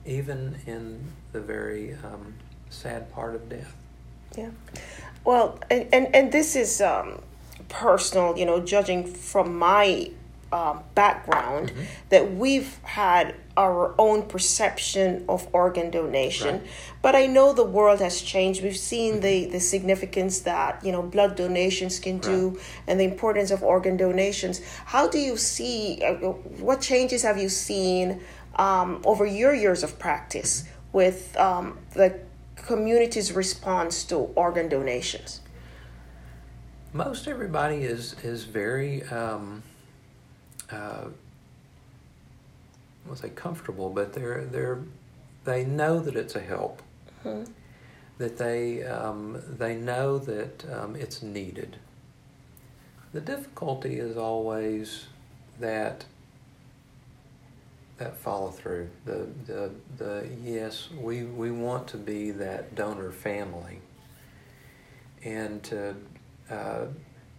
[0.07, 1.01] even in
[1.33, 2.35] the very um,
[2.71, 3.75] sad part of death.
[4.37, 4.51] Yeah,
[5.25, 7.23] well, and and, and this is um,
[7.69, 8.37] personal.
[8.37, 10.11] You know, judging from my
[10.53, 11.83] um, background mm-hmm.
[12.11, 16.57] that we've had our own perception of organ donation.
[16.57, 16.71] Right.
[17.03, 18.63] But I know the world has changed.
[18.63, 23.53] We've seen the, the significance that, you know, blood donations can do and the importance
[23.53, 24.61] of organ donations.
[24.87, 28.21] How do you see, uh, what changes have you seen
[28.57, 32.19] um, over your years of practice with um, the
[32.57, 35.41] community's response to organ donations?
[36.93, 39.63] Most everybody is, is very, um,
[40.71, 41.07] uh,
[43.09, 44.79] I'll say comfortable, but they're they're
[45.45, 46.83] they know that it's a help.
[47.25, 47.51] Mm-hmm.
[48.19, 51.77] That they um, they know that um, it's needed.
[53.13, 55.07] The difficulty is always
[55.61, 56.05] that
[57.99, 58.91] that follow through.
[59.05, 63.81] The the the yes, we we want to be that donor family,
[65.23, 65.95] and to
[66.51, 66.87] uh,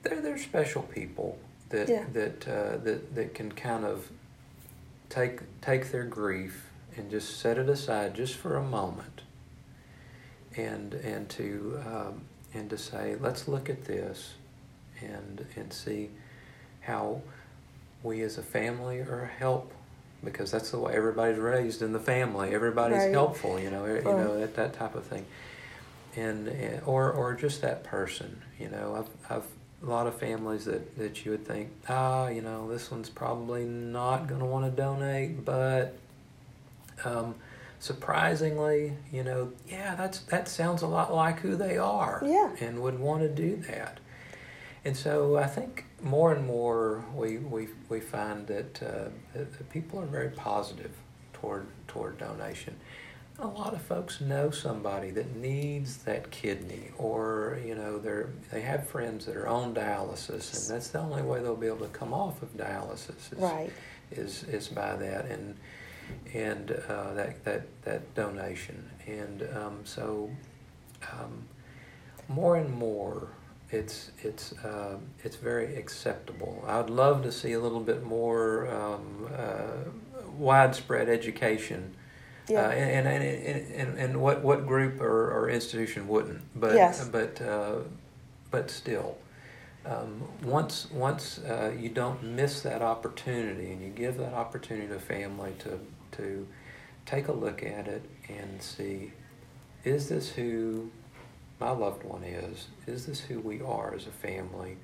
[0.04, 1.38] they're they're special people
[1.70, 2.06] that yeah.
[2.14, 4.10] that uh, that that can kind of
[5.10, 9.22] take take their grief and just set it aside just for a moment
[10.56, 12.22] and and to um,
[12.54, 14.36] and to say let's look at this
[15.02, 16.10] and and see
[16.82, 17.22] how
[18.04, 19.74] we as a family are help
[20.26, 23.12] because that's the way everybody's raised in the family everybody's right.
[23.12, 25.26] helpful you know you know that, that type of thing
[26.16, 29.46] and, and or or just that person you know I've I've
[29.86, 33.66] a lot of families that, that you would think, ah, you know, this one's probably
[33.66, 35.96] not going to want to donate, but
[37.04, 37.36] um,
[37.80, 42.82] surprisingly, you know, yeah, that's that sounds a lot like who they are, yeah, and
[42.82, 44.00] would want to do that.
[44.84, 50.00] And so I think more and more we we, we find that, uh, that people
[50.00, 50.92] are very positive
[51.34, 52.76] toward toward donation
[53.40, 58.62] a lot of folks know somebody that needs that kidney or you know they're they
[58.62, 61.88] have friends that are on dialysis and that's the only way they'll be able to
[61.88, 63.72] come off of dialysis is right.
[64.12, 65.58] is, is by that and
[66.34, 70.30] and uh, that that that donation and um, so
[71.12, 71.44] um,
[72.30, 73.30] more and more
[73.72, 76.64] it's it's uh, it's very acceptable.
[76.68, 79.90] I would love to see a little bit more um, uh,
[80.38, 81.96] widespread education
[82.48, 82.68] yeah.
[82.68, 86.42] Uh, and, and, and, and, and what, what group or, or institution wouldn't?
[86.60, 87.08] But, yes.
[87.08, 87.78] but, uh,
[88.52, 89.18] but still,
[89.86, 95.00] um, once, once uh, you don't miss that opportunity and you give that opportunity to
[95.00, 95.80] family to,
[96.18, 96.48] to
[97.06, 99.12] take a look at it and see
[99.84, 100.90] is this who
[101.60, 102.68] my loved one is?
[102.88, 104.78] Is this who we are as a family?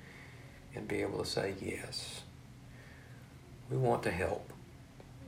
[0.74, 2.22] And be able to say, yes,
[3.70, 4.50] we want to help.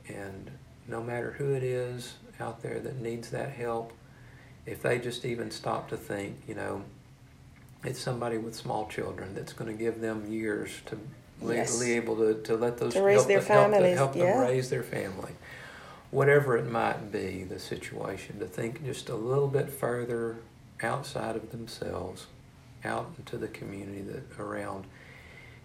[0.07, 0.49] And
[0.87, 3.93] no matter who it is, out there that needs that help,
[4.65, 6.83] if they just even stop to think, you know,
[7.83, 10.97] it's somebody with small children that's going to give them years to
[11.43, 11.79] yes.
[11.79, 13.97] be able to, to let those to raise help, their help, families.
[13.97, 14.33] help, yeah.
[14.33, 15.33] them raise their family.
[16.11, 20.37] Whatever it might be, the situation, to think just a little bit further
[20.81, 22.27] outside of themselves,
[22.83, 24.85] out into the community that around,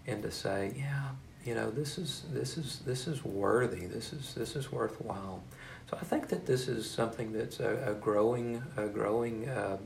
[0.07, 1.11] and to say, yeah,
[1.44, 3.87] you know, this is this is this is worthy.
[3.87, 5.42] This is this is worthwhile.
[5.90, 9.79] So I think that this is something that's a, a growing, a growing uh,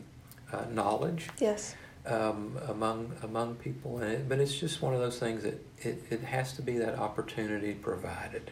[0.53, 1.29] uh, knowledge.
[1.39, 1.75] Yes.
[2.07, 6.03] Um, among among people, and it, but it's just one of those things that it,
[6.11, 8.51] it has to be that opportunity provided,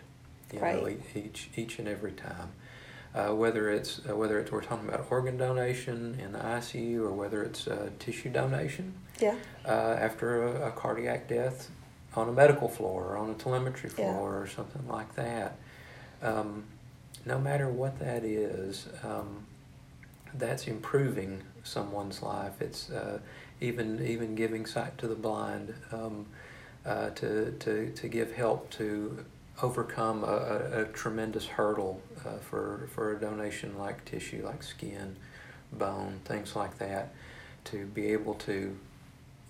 [0.51, 0.83] you right.
[0.83, 2.53] know, each each and every time.
[3.15, 7.13] Uh, whether it's uh, whether it's we're talking about organ donation in the ICU or
[7.13, 8.95] whether it's uh, tissue donation.
[9.21, 9.37] Yeah.
[9.67, 11.71] Uh, after a, a, cardiac death
[12.17, 14.39] on a medical floor or on a telemetry floor yeah.
[14.43, 15.57] or something like that.
[16.23, 16.65] Um,
[17.27, 19.47] no matter what that is, um,
[20.35, 22.61] that's improving someone's life.
[22.61, 23.19] It's uh,
[23.61, 26.27] even even giving sight to the blind, um,
[26.85, 29.25] uh, to, to, to give help to
[29.61, 35.17] overcome a, a, tremendous hurdle uh, for, for a donation like tissue, like skin,
[35.73, 37.13] bone, things like that,
[37.65, 38.77] to be able to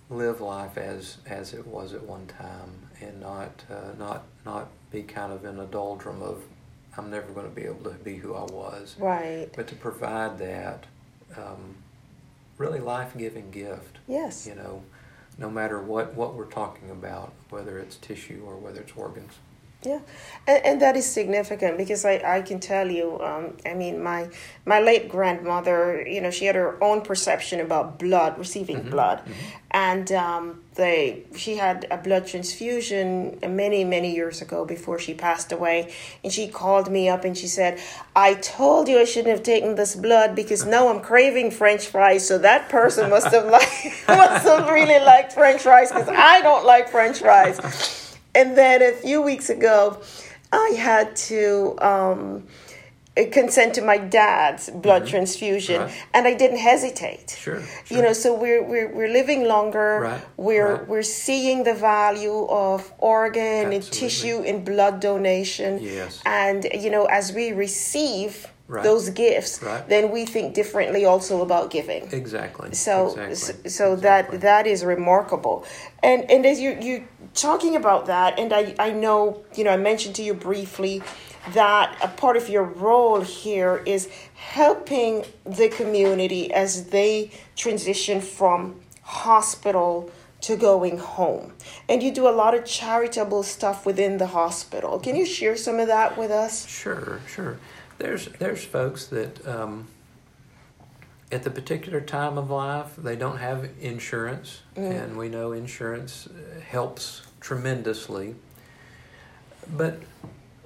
[0.09, 5.01] live life as, as it was at one time and not, uh, not, not be
[5.01, 6.43] kind of in a doldrum of
[6.97, 8.95] I'm never going to be able to be who I was.
[8.99, 9.49] Right.
[9.55, 10.85] But to provide that
[11.35, 11.75] um,
[12.57, 13.97] really life giving gift.
[14.07, 14.45] Yes.
[14.45, 14.83] You know,
[15.37, 19.33] no matter what, what we're talking about, whether it's tissue or whether it's organs.
[19.85, 19.99] Yeah,
[20.47, 24.29] and, and that is significant because I, I can tell you, um, I mean, my
[24.65, 28.89] my late grandmother, you know, she had her own perception about blood, receiving mm-hmm.
[28.91, 29.33] blood, mm-hmm.
[29.71, 35.51] and um, they she had a blood transfusion many many years ago before she passed
[35.51, 37.79] away, and she called me up and she said,
[38.15, 42.25] "I told you I shouldn't have taken this blood because now I'm craving French fries."
[42.25, 46.65] So that person must have like must have really liked French fries because I don't
[46.65, 47.99] like French fries
[48.35, 50.01] And then a few weeks ago,
[50.51, 52.47] I had to um,
[53.31, 55.85] consent to my dad's blood transfusion, Mm-hmm.
[55.85, 56.05] Right.
[56.15, 57.37] and I didn't hesitate.
[57.39, 59.99] Sure, You know, so we're we're, we're living longer.
[60.01, 60.87] Right, We're right.
[60.87, 65.79] we're seeing the value of organ and tissue and blood donation.
[65.81, 66.21] Yes.
[66.25, 68.83] And you know, as we receive Right.
[68.83, 69.87] those gifts, Right.
[69.89, 72.07] then we think differently also about giving.
[72.11, 72.73] Exactly.
[72.73, 73.35] So, exactly.
[73.35, 74.37] so, so exactly.
[74.37, 75.65] that that is remarkable,
[76.01, 77.03] and and as you you
[77.33, 81.03] talking about that, and I I know you know I mentioned to you briefly
[81.53, 88.79] that a part of your role here is helping the community as they transition from
[89.01, 90.09] hospital
[90.39, 91.53] to going home,
[91.89, 94.99] and you do a lot of charitable stuff within the hospital.
[94.99, 95.33] Can you mm-hmm.
[95.33, 96.65] share some of that with us?
[96.65, 97.57] Sure, sure.
[98.03, 99.87] There's there's folks that um,
[101.31, 106.59] at the particular time of life they don't have insurance, and we know insurance uh,
[106.59, 108.35] helps tremendously.
[109.77, 110.01] But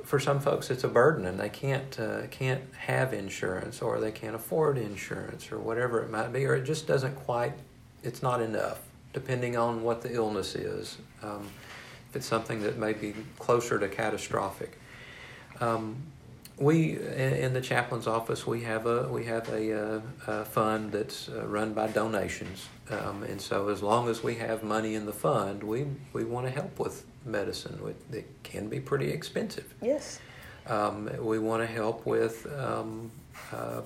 [0.03, 4.11] for some folks, it's a burden, and they can't uh, can't have insurance, or they
[4.11, 7.53] can't afford insurance, or whatever it might be, or it just doesn't quite.
[8.01, 8.79] It's not enough,
[9.13, 10.97] depending on what the illness is.
[11.21, 11.47] Um,
[12.09, 14.79] if it's something that may be closer to catastrophic.
[15.61, 15.97] Um,
[16.57, 21.29] we in the chaplain's office we have a we have a, uh, a fund that's
[21.29, 25.13] uh, run by donations, um, and so as long as we have money in the
[25.13, 27.79] fund, we we want to help with medicine.
[28.11, 29.71] It can be pretty expensive.
[29.81, 30.19] Yes.
[30.65, 33.11] Um, we want to help with um,
[33.53, 33.81] uh,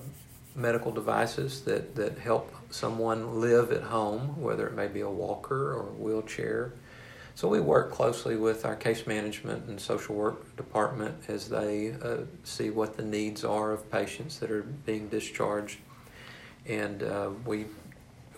[0.54, 5.74] medical devices that, that help someone live at home, whether it may be a walker
[5.74, 6.72] or a wheelchair.
[7.34, 12.18] So we work closely with our case management and social work department as they uh,
[12.44, 15.78] see what the needs are of patients that are being discharged,
[16.66, 17.66] and uh, we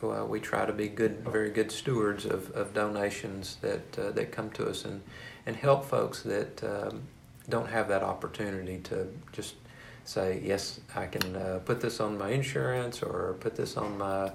[0.02, 4.30] uh, we try to be good, very good stewards of, of donations that uh, that
[4.30, 5.02] come to us and
[5.46, 7.02] and help folks that um,
[7.48, 9.56] don't have that opportunity to just
[10.04, 14.30] say yes, I can uh, put this on my insurance or put this on my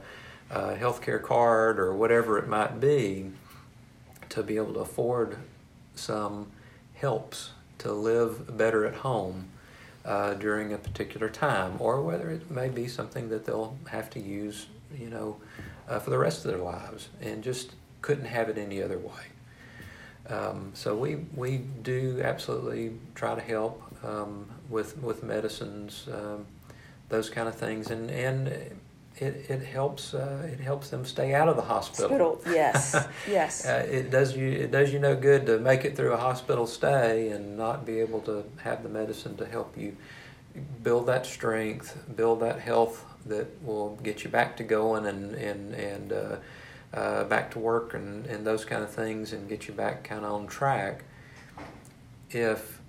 [0.51, 3.31] uh, health care card or whatever it might be
[4.29, 5.37] to be able to afford
[5.95, 6.47] some
[6.93, 9.49] helps to live better at home
[10.05, 14.19] uh, during a particular time, or whether it may be something that they'll have to
[14.19, 14.67] use,
[14.97, 15.37] you know,
[15.87, 19.23] uh, for the rest of their lives, and just couldn't have it any other way.
[20.29, 26.45] Um, so we we do absolutely try to help um, with with medicines, um,
[27.09, 28.79] those kind of things, and and
[29.19, 32.09] it, it helps uh, it helps them stay out of the hospital.
[32.09, 32.41] Hospital.
[32.53, 32.95] Yes.
[33.27, 33.65] Yes.
[33.65, 36.65] Uh, it does you it does you no good to make it through a hospital
[36.65, 39.95] stay and not be able to have the medicine to help you
[40.83, 45.73] build that strength, build that health that will get you back to going and and
[45.73, 46.35] and uh,
[46.93, 50.25] uh, back to work and, and those kind of things and get you back kind
[50.25, 51.03] of on track.
[52.31, 52.79] If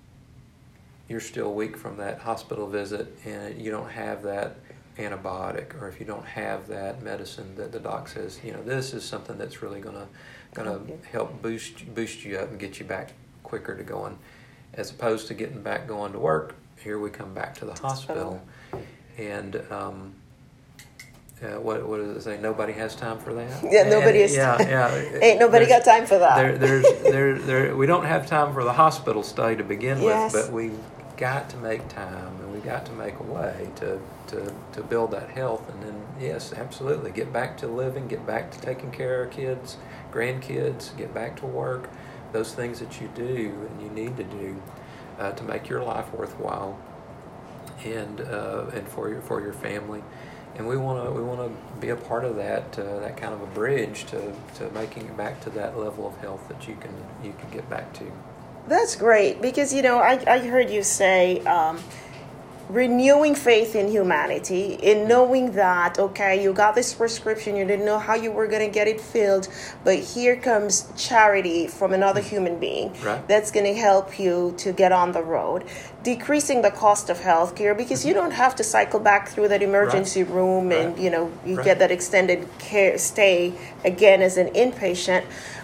[1.07, 4.55] you're still weak from that hospital visit and you don't have that
[4.97, 8.93] antibiotic or if you don't have that medicine that the doc says you know this
[8.93, 10.05] is something that's really going to
[10.53, 10.79] gonna
[11.11, 13.13] help boost boost you up and get you back
[13.43, 14.17] quicker to going.
[14.73, 18.41] As opposed to getting back going to work here we come back to the hospital,
[19.17, 20.13] and um,
[21.41, 22.37] uh, what what does it say?
[22.39, 23.63] Nobody has time for that?
[23.71, 24.67] Yeah, nobody has yeah time.
[24.67, 25.19] yeah.
[25.21, 26.35] Ain't nobody got time for that.
[26.35, 30.33] there, there's there there we don't have time for the hospital stay to begin Yes.
[30.33, 30.77] with, but we've
[31.17, 35.29] got to make time we've got to make a way to, to to build that
[35.29, 39.27] health and then yes, absolutely get back to living, get back to taking care of
[39.27, 39.77] our kids,
[40.11, 41.89] grandkids, get back to work,
[42.33, 44.61] those things that you do and you need to do
[45.19, 46.79] uh, to make your life worthwhile
[47.83, 50.03] and uh, and for your for your family.
[50.57, 53.33] And we want to we want to be a part of that uh, that kind
[53.33, 56.75] of a bridge to, to making it back to that level of health that you
[56.75, 56.93] can
[57.23, 58.11] you can get back to.
[58.67, 61.79] That's great because you know I, I heard you say um,
[62.71, 67.99] renewing faith in humanity in knowing that okay you got this prescription you didn't know
[67.99, 69.49] how you were going to get it filled
[69.83, 73.27] but here comes charity from another human being Right.
[73.27, 75.65] that's going to help you to get on the road
[76.03, 78.21] decreasing the cost of healthcare because you mm-hmm.
[78.21, 81.03] don't have to cycle back through that emergency room and Right.
[81.03, 81.65] you know you Right.
[81.65, 83.53] get that extended care stay
[83.83, 85.23] again as an inpatient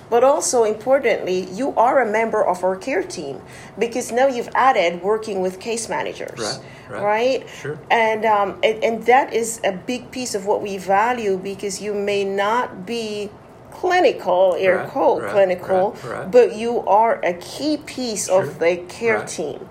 [0.09, 3.41] but also importantly you are a member of our care team
[3.77, 7.03] because now you've added working with case managers Right, right.
[7.03, 7.49] right?
[7.61, 7.77] Sure.
[7.91, 11.93] and um, and, and that is a big piece of what we value because you
[11.93, 13.29] may not be
[13.71, 18.43] clinical air Right, quote right, clinical right, but you are a key piece Sure.
[18.43, 19.67] of the care team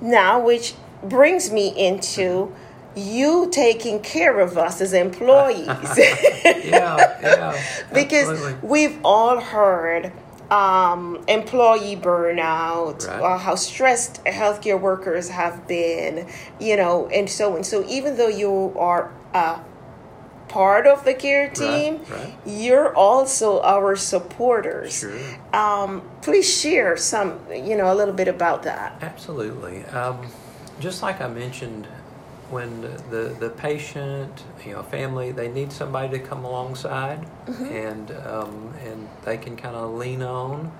[0.00, 2.52] now which brings me into
[2.96, 5.66] you taking care of us as employees
[6.46, 7.62] Yeah, yeah.
[7.92, 8.68] because absolutely.
[8.68, 10.12] we've all heard
[10.50, 13.20] um, employee burnout, Right.
[13.20, 16.28] uh, how stressed healthcare workers have been,
[16.60, 17.84] you know, and so and so.
[17.88, 19.58] Even though you are a
[20.48, 22.32] part of the care team, right.
[22.46, 25.00] you're also our supporters.
[25.00, 25.18] Sure.
[25.52, 28.96] Um, please share some, you know, a little bit about that.
[29.02, 29.84] Absolutely.
[29.86, 30.28] Um,
[30.78, 31.88] just like I mentioned,
[32.50, 32.80] when
[33.10, 39.08] the, the patient, you know, family, they need somebody to come alongside, and um, and
[39.24, 40.70] they can kind of lean on,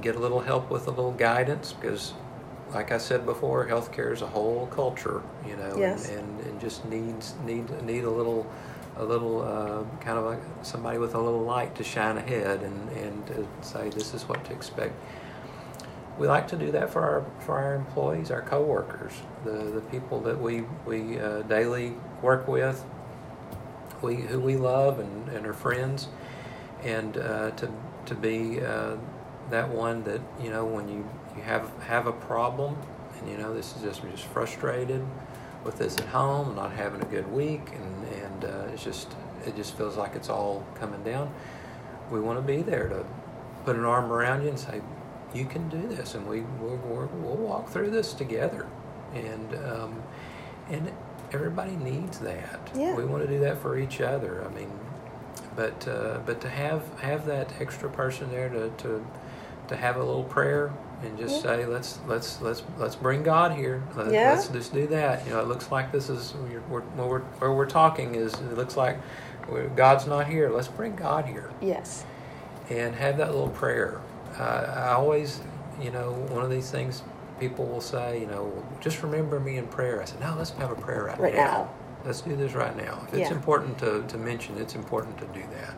[0.00, 2.14] get a little help with a little guidance, because,
[2.72, 6.08] like I said before, healthcare is a whole culture, you know, Yes.
[6.08, 8.46] and, and, and just needs need need a little.
[8.96, 12.90] A little uh, kind of like somebody with a little light to shine ahead and,
[12.90, 14.92] and to say this is what to expect
[16.20, 20.20] we like to do that for our for our employees, our coworkers, the the people
[20.20, 22.84] that we we uh, daily work with,
[24.02, 26.08] we who we love and, and are friends,
[26.82, 27.70] and uh, to
[28.04, 28.96] to be uh,
[29.48, 32.76] that one that you know when you you have have a problem
[33.18, 35.04] and you know this is just just frustrated
[35.64, 39.08] with this at home, not having a good week, and and uh, it's just
[39.46, 41.32] it just feels like it's all coming down.
[42.10, 43.06] We want to be there to
[43.64, 44.80] put an arm around you and say,
[45.34, 48.66] you can do this, and we we'll, we'll, we'll walk through this together,
[49.14, 50.02] and um,
[50.68, 50.90] and
[51.32, 52.70] everybody needs that.
[52.74, 52.94] Yeah.
[52.94, 54.44] We want to do that for each other.
[54.44, 54.70] I mean,
[55.56, 59.06] but uh, but to have have that extra person there to to,
[59.68, 60.72] to have a little prayer
[61.02, 61.42] and just Yeah.
[61.56, 63.82] say let's let's let's let's bring God here.
[63.96, 64.32] Let, Yeah.
[64.32, 65.24] Let's just do that.
[65.26, 68.34] You know, it looks like this is we're, we're, where we're where we're talking is
[68.34, 68.98] it looks like
[69.74, 70.48] God's not here.
[70.50, 72.04] Let's bring God here Yes.
[72.68, 74.00] and have that little prayer.
[74.38, 75.40] Uh, I always,
[75.80, 77.02] you know, one of these things
[77.40, 80.00] people will say, you know, just remember me in prayer.
[80.00, 81.70] I said, no, let's have a prayer right, Right now.
[82.04, 83.02] Let's do this right now.
[83.08, 85.74] If it's important to, to mention, it's important to do that.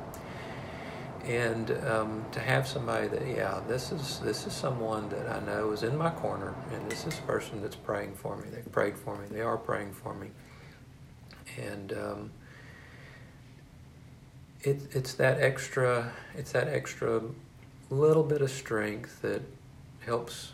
[1.24, 5.70] And um, to have somebody that, yeah, this is this is someone that I know
[5.70, 8.48] is in my corner, and this is a person that's praying for me.
[8.50, 9.28] They've prayed for me.
[9.30, 10.30] They are praying for me.
[11.60, 12.30] And um,
[14.62, 17.22] it, it's that extra it's that extra
[17.92, 19.42] little bit of strength that
[20.04, 20.52] helps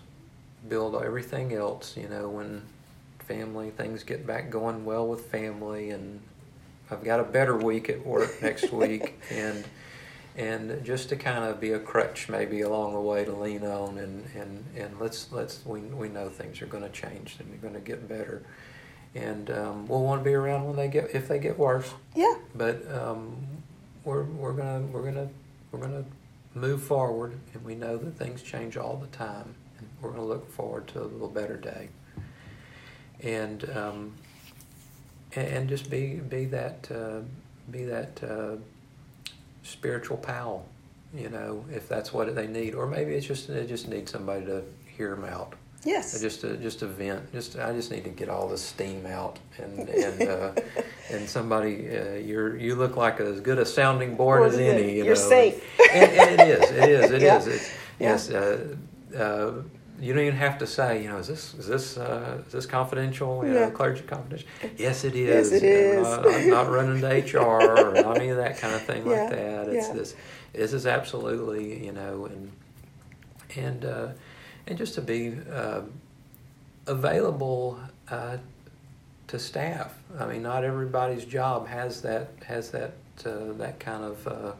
[0.69, 2.63] build everything else you know when
[3.21, 6.21] family things get back going well with family and
[6.91, 9.65] i've got a better week at work next week and
[10.37, 13.99] and just to kind of be a crutch maybe along the way to lean on
[13.99, 17.59] and and and let's let's we, we know things are going to change and they're
[17.59, 18.43] going to get better
[19.15, 22.35] and um, we'll want to be around when they get if they get worse Yeah.
[22.55, 23.37] but um,
[24.05, 25.29] we're we're gonna we're gonna
[25.73, 26.05] we're gonna
[26.59, 30.51] move forward, and we know that things change all the time, and we're gonna look
[30.51, 31.89] forward to a little better day,
[33.21, 34.15] and um,
[35.35, 37.21] and just be be that uh,
[37.71, 38.57] be that uh,
[39.63, 40.65] spiritual pal,
[41.15, 44.45] you know, if that's what they need, or maybe it's just they just need somebody
[44.47, 44.63] to
[44.97, 45.55] hear them out.
[45.85, 46.21] Yes.
[46.21, 47.31] Just a just a vent.
[47.33, 50.53] Just I just need to get all the steam out, and and uh,
[51.11, 54.97] and somebody uh, you're you look like as good a sounding board as any.
[54.99, 55.21] You You're know.
[55.21, 55.63] safe.
[55.95, 56.71] And, and it is.
[56.71, 57.11] It is.
[57.13, 57.39] It Yeah.
[57.39, 57.47] is.
[57.47, 57.71] It's,
[58.01, 58.09] Yeah.
[58.11, 58.31] Yes.
[58.31, 58.77] Uh,
[59.17, 59.53] uh,
[60.01, 62.67] you don't even have to say, you know, is this is this uh, is this
[62.67, 63.45] confidential?
[63.47, 64.49] You know, clergy confidential.
[64.77, 65.51] Yes, it is.
[65.51, 65.63] Yes, is.
[65.63, 67.39] it I'm not, I'm not running to HR
[67.97, 69.13] or any of that kind of thing Yeah.
[69.23, 69.69] like that.
[69.69, 69.95] It's Yeah.
[69.95, 70.15] this.
[70.53, 72.53] This is absolutely, you know, and
[73.57, 74.09] and uh,
[74.69, 75.81] and just to be uh,
[76.87, 78.37] available uh,
[79.27, 79.95] to staff.
[80.19, 82.93] I mean, not everybody's job has that has that
[83.25, 84.53] uh, that kind of uh,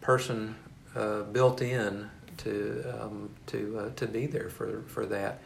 [0.00, 0.54] person
[0.96, 5.40] uh, built in to um, to uh, to be there for for that.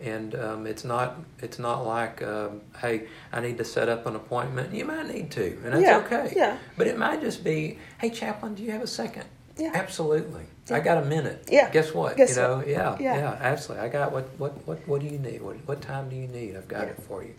[0.00, 4.14] And um, it's not it's not like um, hey I need to set up an
[4.14, 4.72] appointment.
[4.72, 6.32] You might need to, and that's Yeah, okay.
[6.36, 6.58] yeah.
[6.76, 9.24] But it might just be hey chaplain, do you have a second?
[9.56, 9.72] Yeah.
[9.74, 10.44] Absolutely.
[10.70, 11.48] I got a minute.
[11.50, 11.70] Yeah.
[11.70, 12.16] Guess what?
[12.16, 12.68] Guess you know, what?
[12.68, 13.16] yeah, Yeah.
[13.16, 13.86] yeah, absolutely.
[13.86, 15.40] I got what what what what do you need?
[15.42, 16.56] What what time do you need?
[16.56, 16.90] I've got Yeah.
[16.92, 17.34] it for you.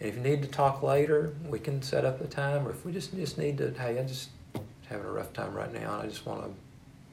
[0.00, 2.66] And if you need to talk later, we can set up a time.
[2.66, 4.30] Or if we just just need to, hey, I just
[4.88, 6.50] having a rough time right now, and I just want to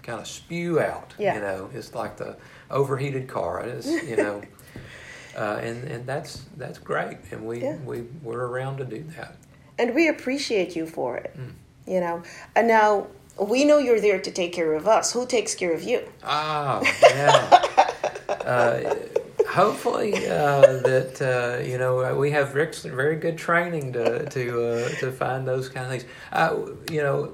[0.03, 1.13] kind of spew out.
[1.19, 1.35] Yeah.
[1.35, 2.35] You know, it's like the
[2.69, 3.61] overheated car.
[3.61, 4.41] It's you know,
[5.37, 7.77] uh, and and that's that's great, and we Yeah.
[7.85, 9.35] we we're around to do that.
[9.79, 11.35] and we appreciate you for it.
[11.37, 11.53] Mm.
[11.87, 12.23] You know,
[12.55, 13.07] and now
[13.39, 15.13] we know you're there to take care of us.
[15.13, 16.07] Who takes care of you?
[16.23, 17.59] Ah, yeah.
[18.29, 18.95] uh,
[19.49, 24.89] hopefully, uh, that uh, you know we have very, very good training to to uh,
[24.99, 26.05] to find those kind of things.
[26.31, 26.57] Uh,
[26.91, 27.33] you know,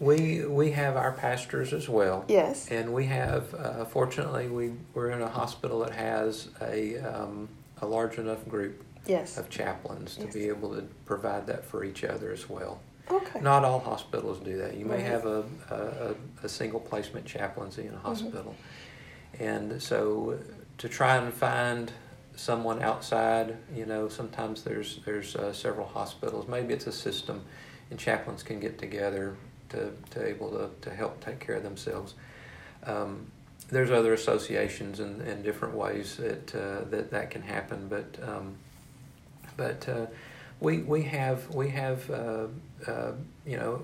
[0.00, 2.24] we we have our pastors as well.
[2.28, 2.68] Yes.
[2.70, 7.48] And we have, uh, fortunately, we we're in a hospital that has a um,
[7.80, 9.36] a large enough group Yes.
[9.36, 10.34] of chaplains to Yes.
[10.34, 12.78] be able to provide that for each other as well.
[13.12, 13.40] Okay.
[13.40, 14.76] Not all hospitals do that.
[14.76, 15.04] You may Right.
[15.04, 18.54] have a, a, a single placement chaplaincy in a hospital.
[19.38, 20.38] And so
[20.78, 21.92] to try and find
[22.36, 26.48] someone outside, you know, sometimes there's, there's uh, several hospitals.
[26.48, 27.44] Maybe it's a system
[27.90, 29.36] and chaplains can get together
[29.70, 32.14] to, to able to, to help take care of themselves.
[32.84, 33.26] Um,
[33.68, 38.56] there's other associations and, and different ways that, uh, that that can happen, but um,
[39.56, 40.06] but uh,
[40.60, 42.10] we we have we have
[42.86, 43.12] uh, uh,
[43.46, 43.82] you know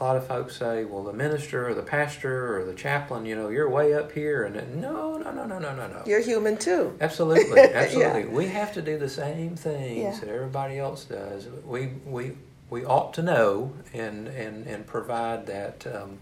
[0.00, 3.34] a lot of folks say well the minister or the pastor or the chaplain you
[3.34, 6.20] know you're way up here and then, no no no no no no no You're
[6.20, 6.96] human too.
[7.00, 7.70] absolutely Yeah.
[7.74, 10.20] absolutely we have to do the same things Yeah.
[10.20, 12.32] that everybody else does we we
[12.70, 16.18] we ought to know and and and provide that um,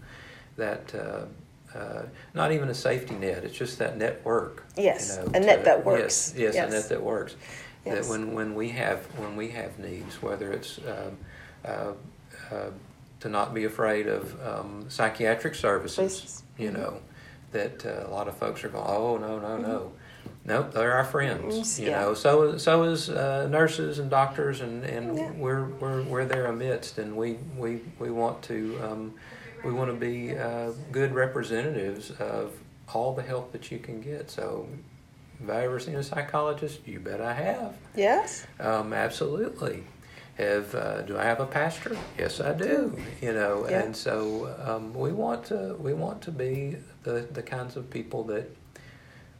[0.55, 0.93] that.
[0.95, 1.25] Uh,
[1.75, 2.03] uh,
[2.33, 3.43] not even a safety net.
[3.43, 4.63] It's just that network.
[4.77, 6.33] Yes, a net that works.
[6.35, 6.67] Yes, yes, Yes.
[6.69, 7.35] a net that works.
[7.85, 8.07] Yes.
[8.07, 11.17] That when, when we have when we have needs, whether it's um,
[13.19, 16.43] to not be afraid of um, psychiatric services, Services.
[16.57, 16.73] you Mhm.
[16.77, 16.93] know,
[17.51, 19.91] that uh, a lot of folks are going, oh no no no,
[20.45, 21.55] nope, they're our friends.
[21.55, 21.99] Mm, You yeah.
[22.01, 25.31] know, so so is uh, nurses and doctors, and, and Yeah.
[25.31, 28.79] we're we're we're there amidst, and we we we want to.
[28.83, 29.13] Um,
[29.65, 32.53] we want to be uh, good representatives of
[32.93, 34.29] all the help that you can get.
[34.29, 34.67] So,
[35.39, 36.87] have I ever seen a psychologist?
[36.87, 37.73] You bet I have.
[37.95, 38.45] Yes.
[38.59, 39.83] Um, absolutely.
[40.37, 41.97] Have uh, do I have a pastor?
[42.17, 42.95] Yes, I do.
[43.21, 43.81] You know, Yeah.
[43.81, 48.23] and so um, we want to we want to be the the kinds of people
[48.25, 48.49] that.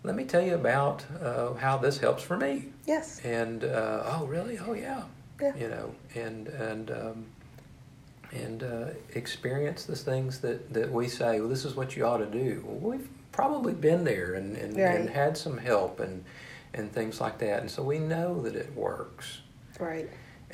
[0.03, 2.67] Let me tell you about uh, how this helps for me.
[2.85, 3.19] Yes.
[3.25, 4.57] And uh, oh, really?
[4.57, 5.03] Oh, yeah.
[5.41, 5.55] Yeah.
[5.55, 7.25] You know, and and um,
[8.31, 11.39] and uh, experience the things that, that we say.
[11.39, 12.63] Well, this is what you ought to do.
[12.65, 16.23] Well, we've probably been there and and, and had some help and
[16.73, 19.39] and things like that, and so we know that it works.
[19.79, 20.09] Right.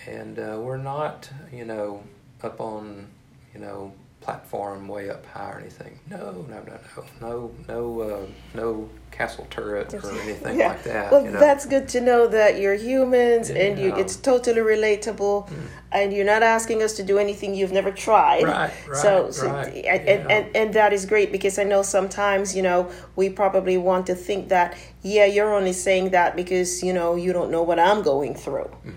[0.08, 2.04] And uh, we're not, you know,
[2.42, 3.08] up on,
[3.54, 6.00] you know, platform way up high or anything.
[6.10, 10.70] No, no, no, no, no, no, uh, no castle turret or anything Yeah.
[10.70, 11.12] like that.
[11.12, 11.40] Well, you know?
[11.40, 15.50] that's good to know that you're humans and you it's totally relatable
[15.92, 18.44] and you're not asking us to do anything you've never tried.
[18.44, 19.92] Right, right, So, so right, and, yeah.
[19.94, 24.08] and, and, and that is great because I know sometimes, you know, we probably want
[24.08, 27.78] to think that, yeah, you're only saying that because, you know, you don't know what
[27.80, 28.72] I'm going through.
[28.86, 28.94] Mm.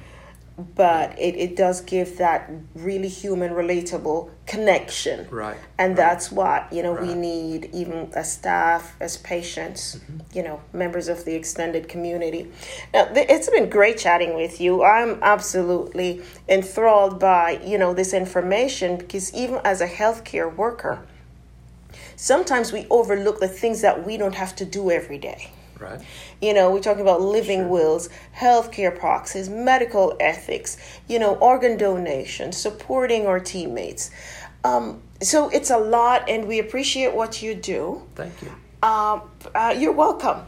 [0.75, 5.27] But it, it does give that really human, relatable connection.
[5.31, 5.59] Right.
[5.79, 5.97] And right.
[5.97, 10.19] that's what, you know, we need even as staff, as patients, mm-hmm.
[10.33, 12.51] you know, members of the extended community.
[12.95, 14.83] Now, th- it's been great chatting with you.
[14.83, 21.07] I'm absolutely enthralled by, you know, this information because even as a healthcare worker,
[22.17, 25.51] sometimes we overlook the things that we don't have to do every day.
[25.79, 26.01] Right.
[26.41, 32.53] You know, we're talking about living wills, healthcare proxies, medical ethics, you know, organ donation,
[32.53, 34.11] supporting our teammates.
[34.64, 38.03] Um, so it's a lot, and we appreciate what you do.
[38.14, 38.53] Thank you.
[38.83, 39.22] Um,
[39.55, 40.45] uh, you're welcome.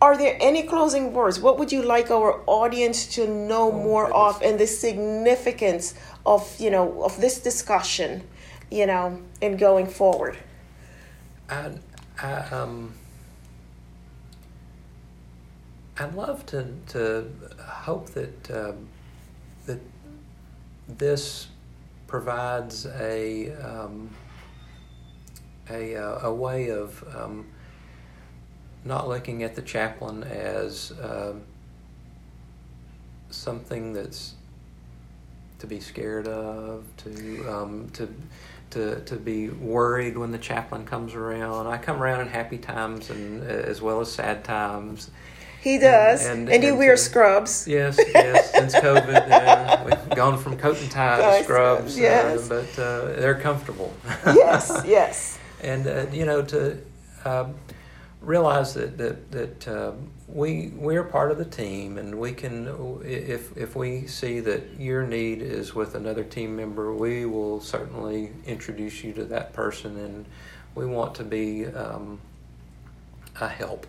[0.00, 1.40] Are there any closing words?
[1.40, 4.36] What would you like our audience to know more goodness.
[4.36, 5.94] of, and the significance
[6.26, 8.22] of you know of this discussion,
[8.70, 10.36] you know, in going forward?
[11.48, 11.70] I,
[12.22, 12.94] I um,
[15.98, 17.26] I'd love to to
[17.60, 18.88] hope that um,
[19.66, 19.80] that
[20.88, 21.48] this
[22.08, 24.10] provides a um,
[25.70, 27.46] a uh, a way of um,
[28.84, 31.42] not looking at the chaplain as um,
[33.30, 34.34] something that's
[35.60, 38.12] to be scared of, to um, to
[38.70, 41.68] to to be worried when the chaplain comes around.
[41.68, 45.10] I come around in happy times and uh, as well as sad times.
[45.64, 47.66] He does, and, and- he and wears to- scrubs.
[47.66, 48.52] Yes, yes.
[48.52, 52.50] Since COVID, uh, we've gone from coat and tie to scrubs, yes.
[52.50, 53.92] uh, but uh, they're comfortable.
[54.26, 55.38] yes, yes.
[55.62, 56.78] and uh, you know to
[57.24, 57.54] um,
[58.20, 63.56] realize that that that um, we we're part of the team, and we can if
[63.56, 69.02] if we see that your need is with another team member, we will certainly introduce
[69.02, 70.26] you to that person, and
[70.74, 72.20] we want to be um,
[73.40, 73.86] a help.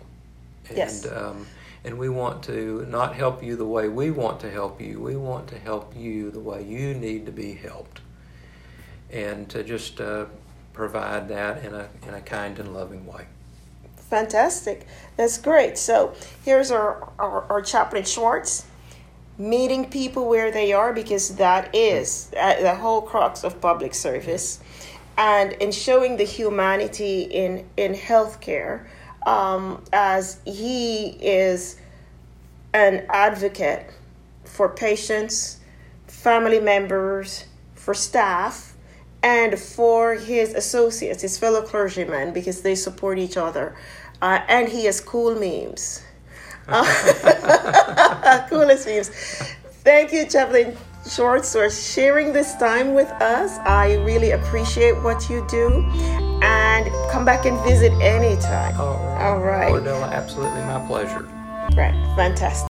[0.68, 1.06] And, Yes.
[1.06, 1.46] Um,
[1.86, 5.00] and we want to not help you the way we want to help you.
[5.00, 8.00] We want to help you the way you need to be helped
[9.08, 10.26] and to just uh,
[10.72, 13.26] provide that in a in a kind and loving way.
[14.10, 14.86] Fantastic.
[15.16, 15.78] That's great.
[15.78, 16.14] So
[16.44, 18.66] here's our, our, our chaplain Schwartz
[19.38, 24.60] meeting people where they are because that is uh, the whole crux of public service
[25.18, 28.86] and in showing the humanity in, in healthcare
[29.26, 31.76] um, as he is
[32.72, 33.90] an advocate
[34.44, 35.58] for patients,
[36.06, 38.74] family members, for staff
[39.22, 43.76] and for his associates, his fellow clergymen, because they support each other.
[44.22, 46.02] Uh, and he has cool memes.
[48.48, 49.10] Coolest memes.
[49.82, 50.76] Thank you, Chaplain
[51.08, 53.58] Schwartz, for sharing this time with us.
[53.60, 55.84] I really appreciate what you do.
[56.42, 58.78] And come back and visit anytime.
[58.78, 59.26] All right.
[59.26, 59.68] All right.
[59.68, 61.28] Cordelia, absolutely my pleasure.
[61.74, 61.94] Right.
[62.16, 62.64] Fantastic.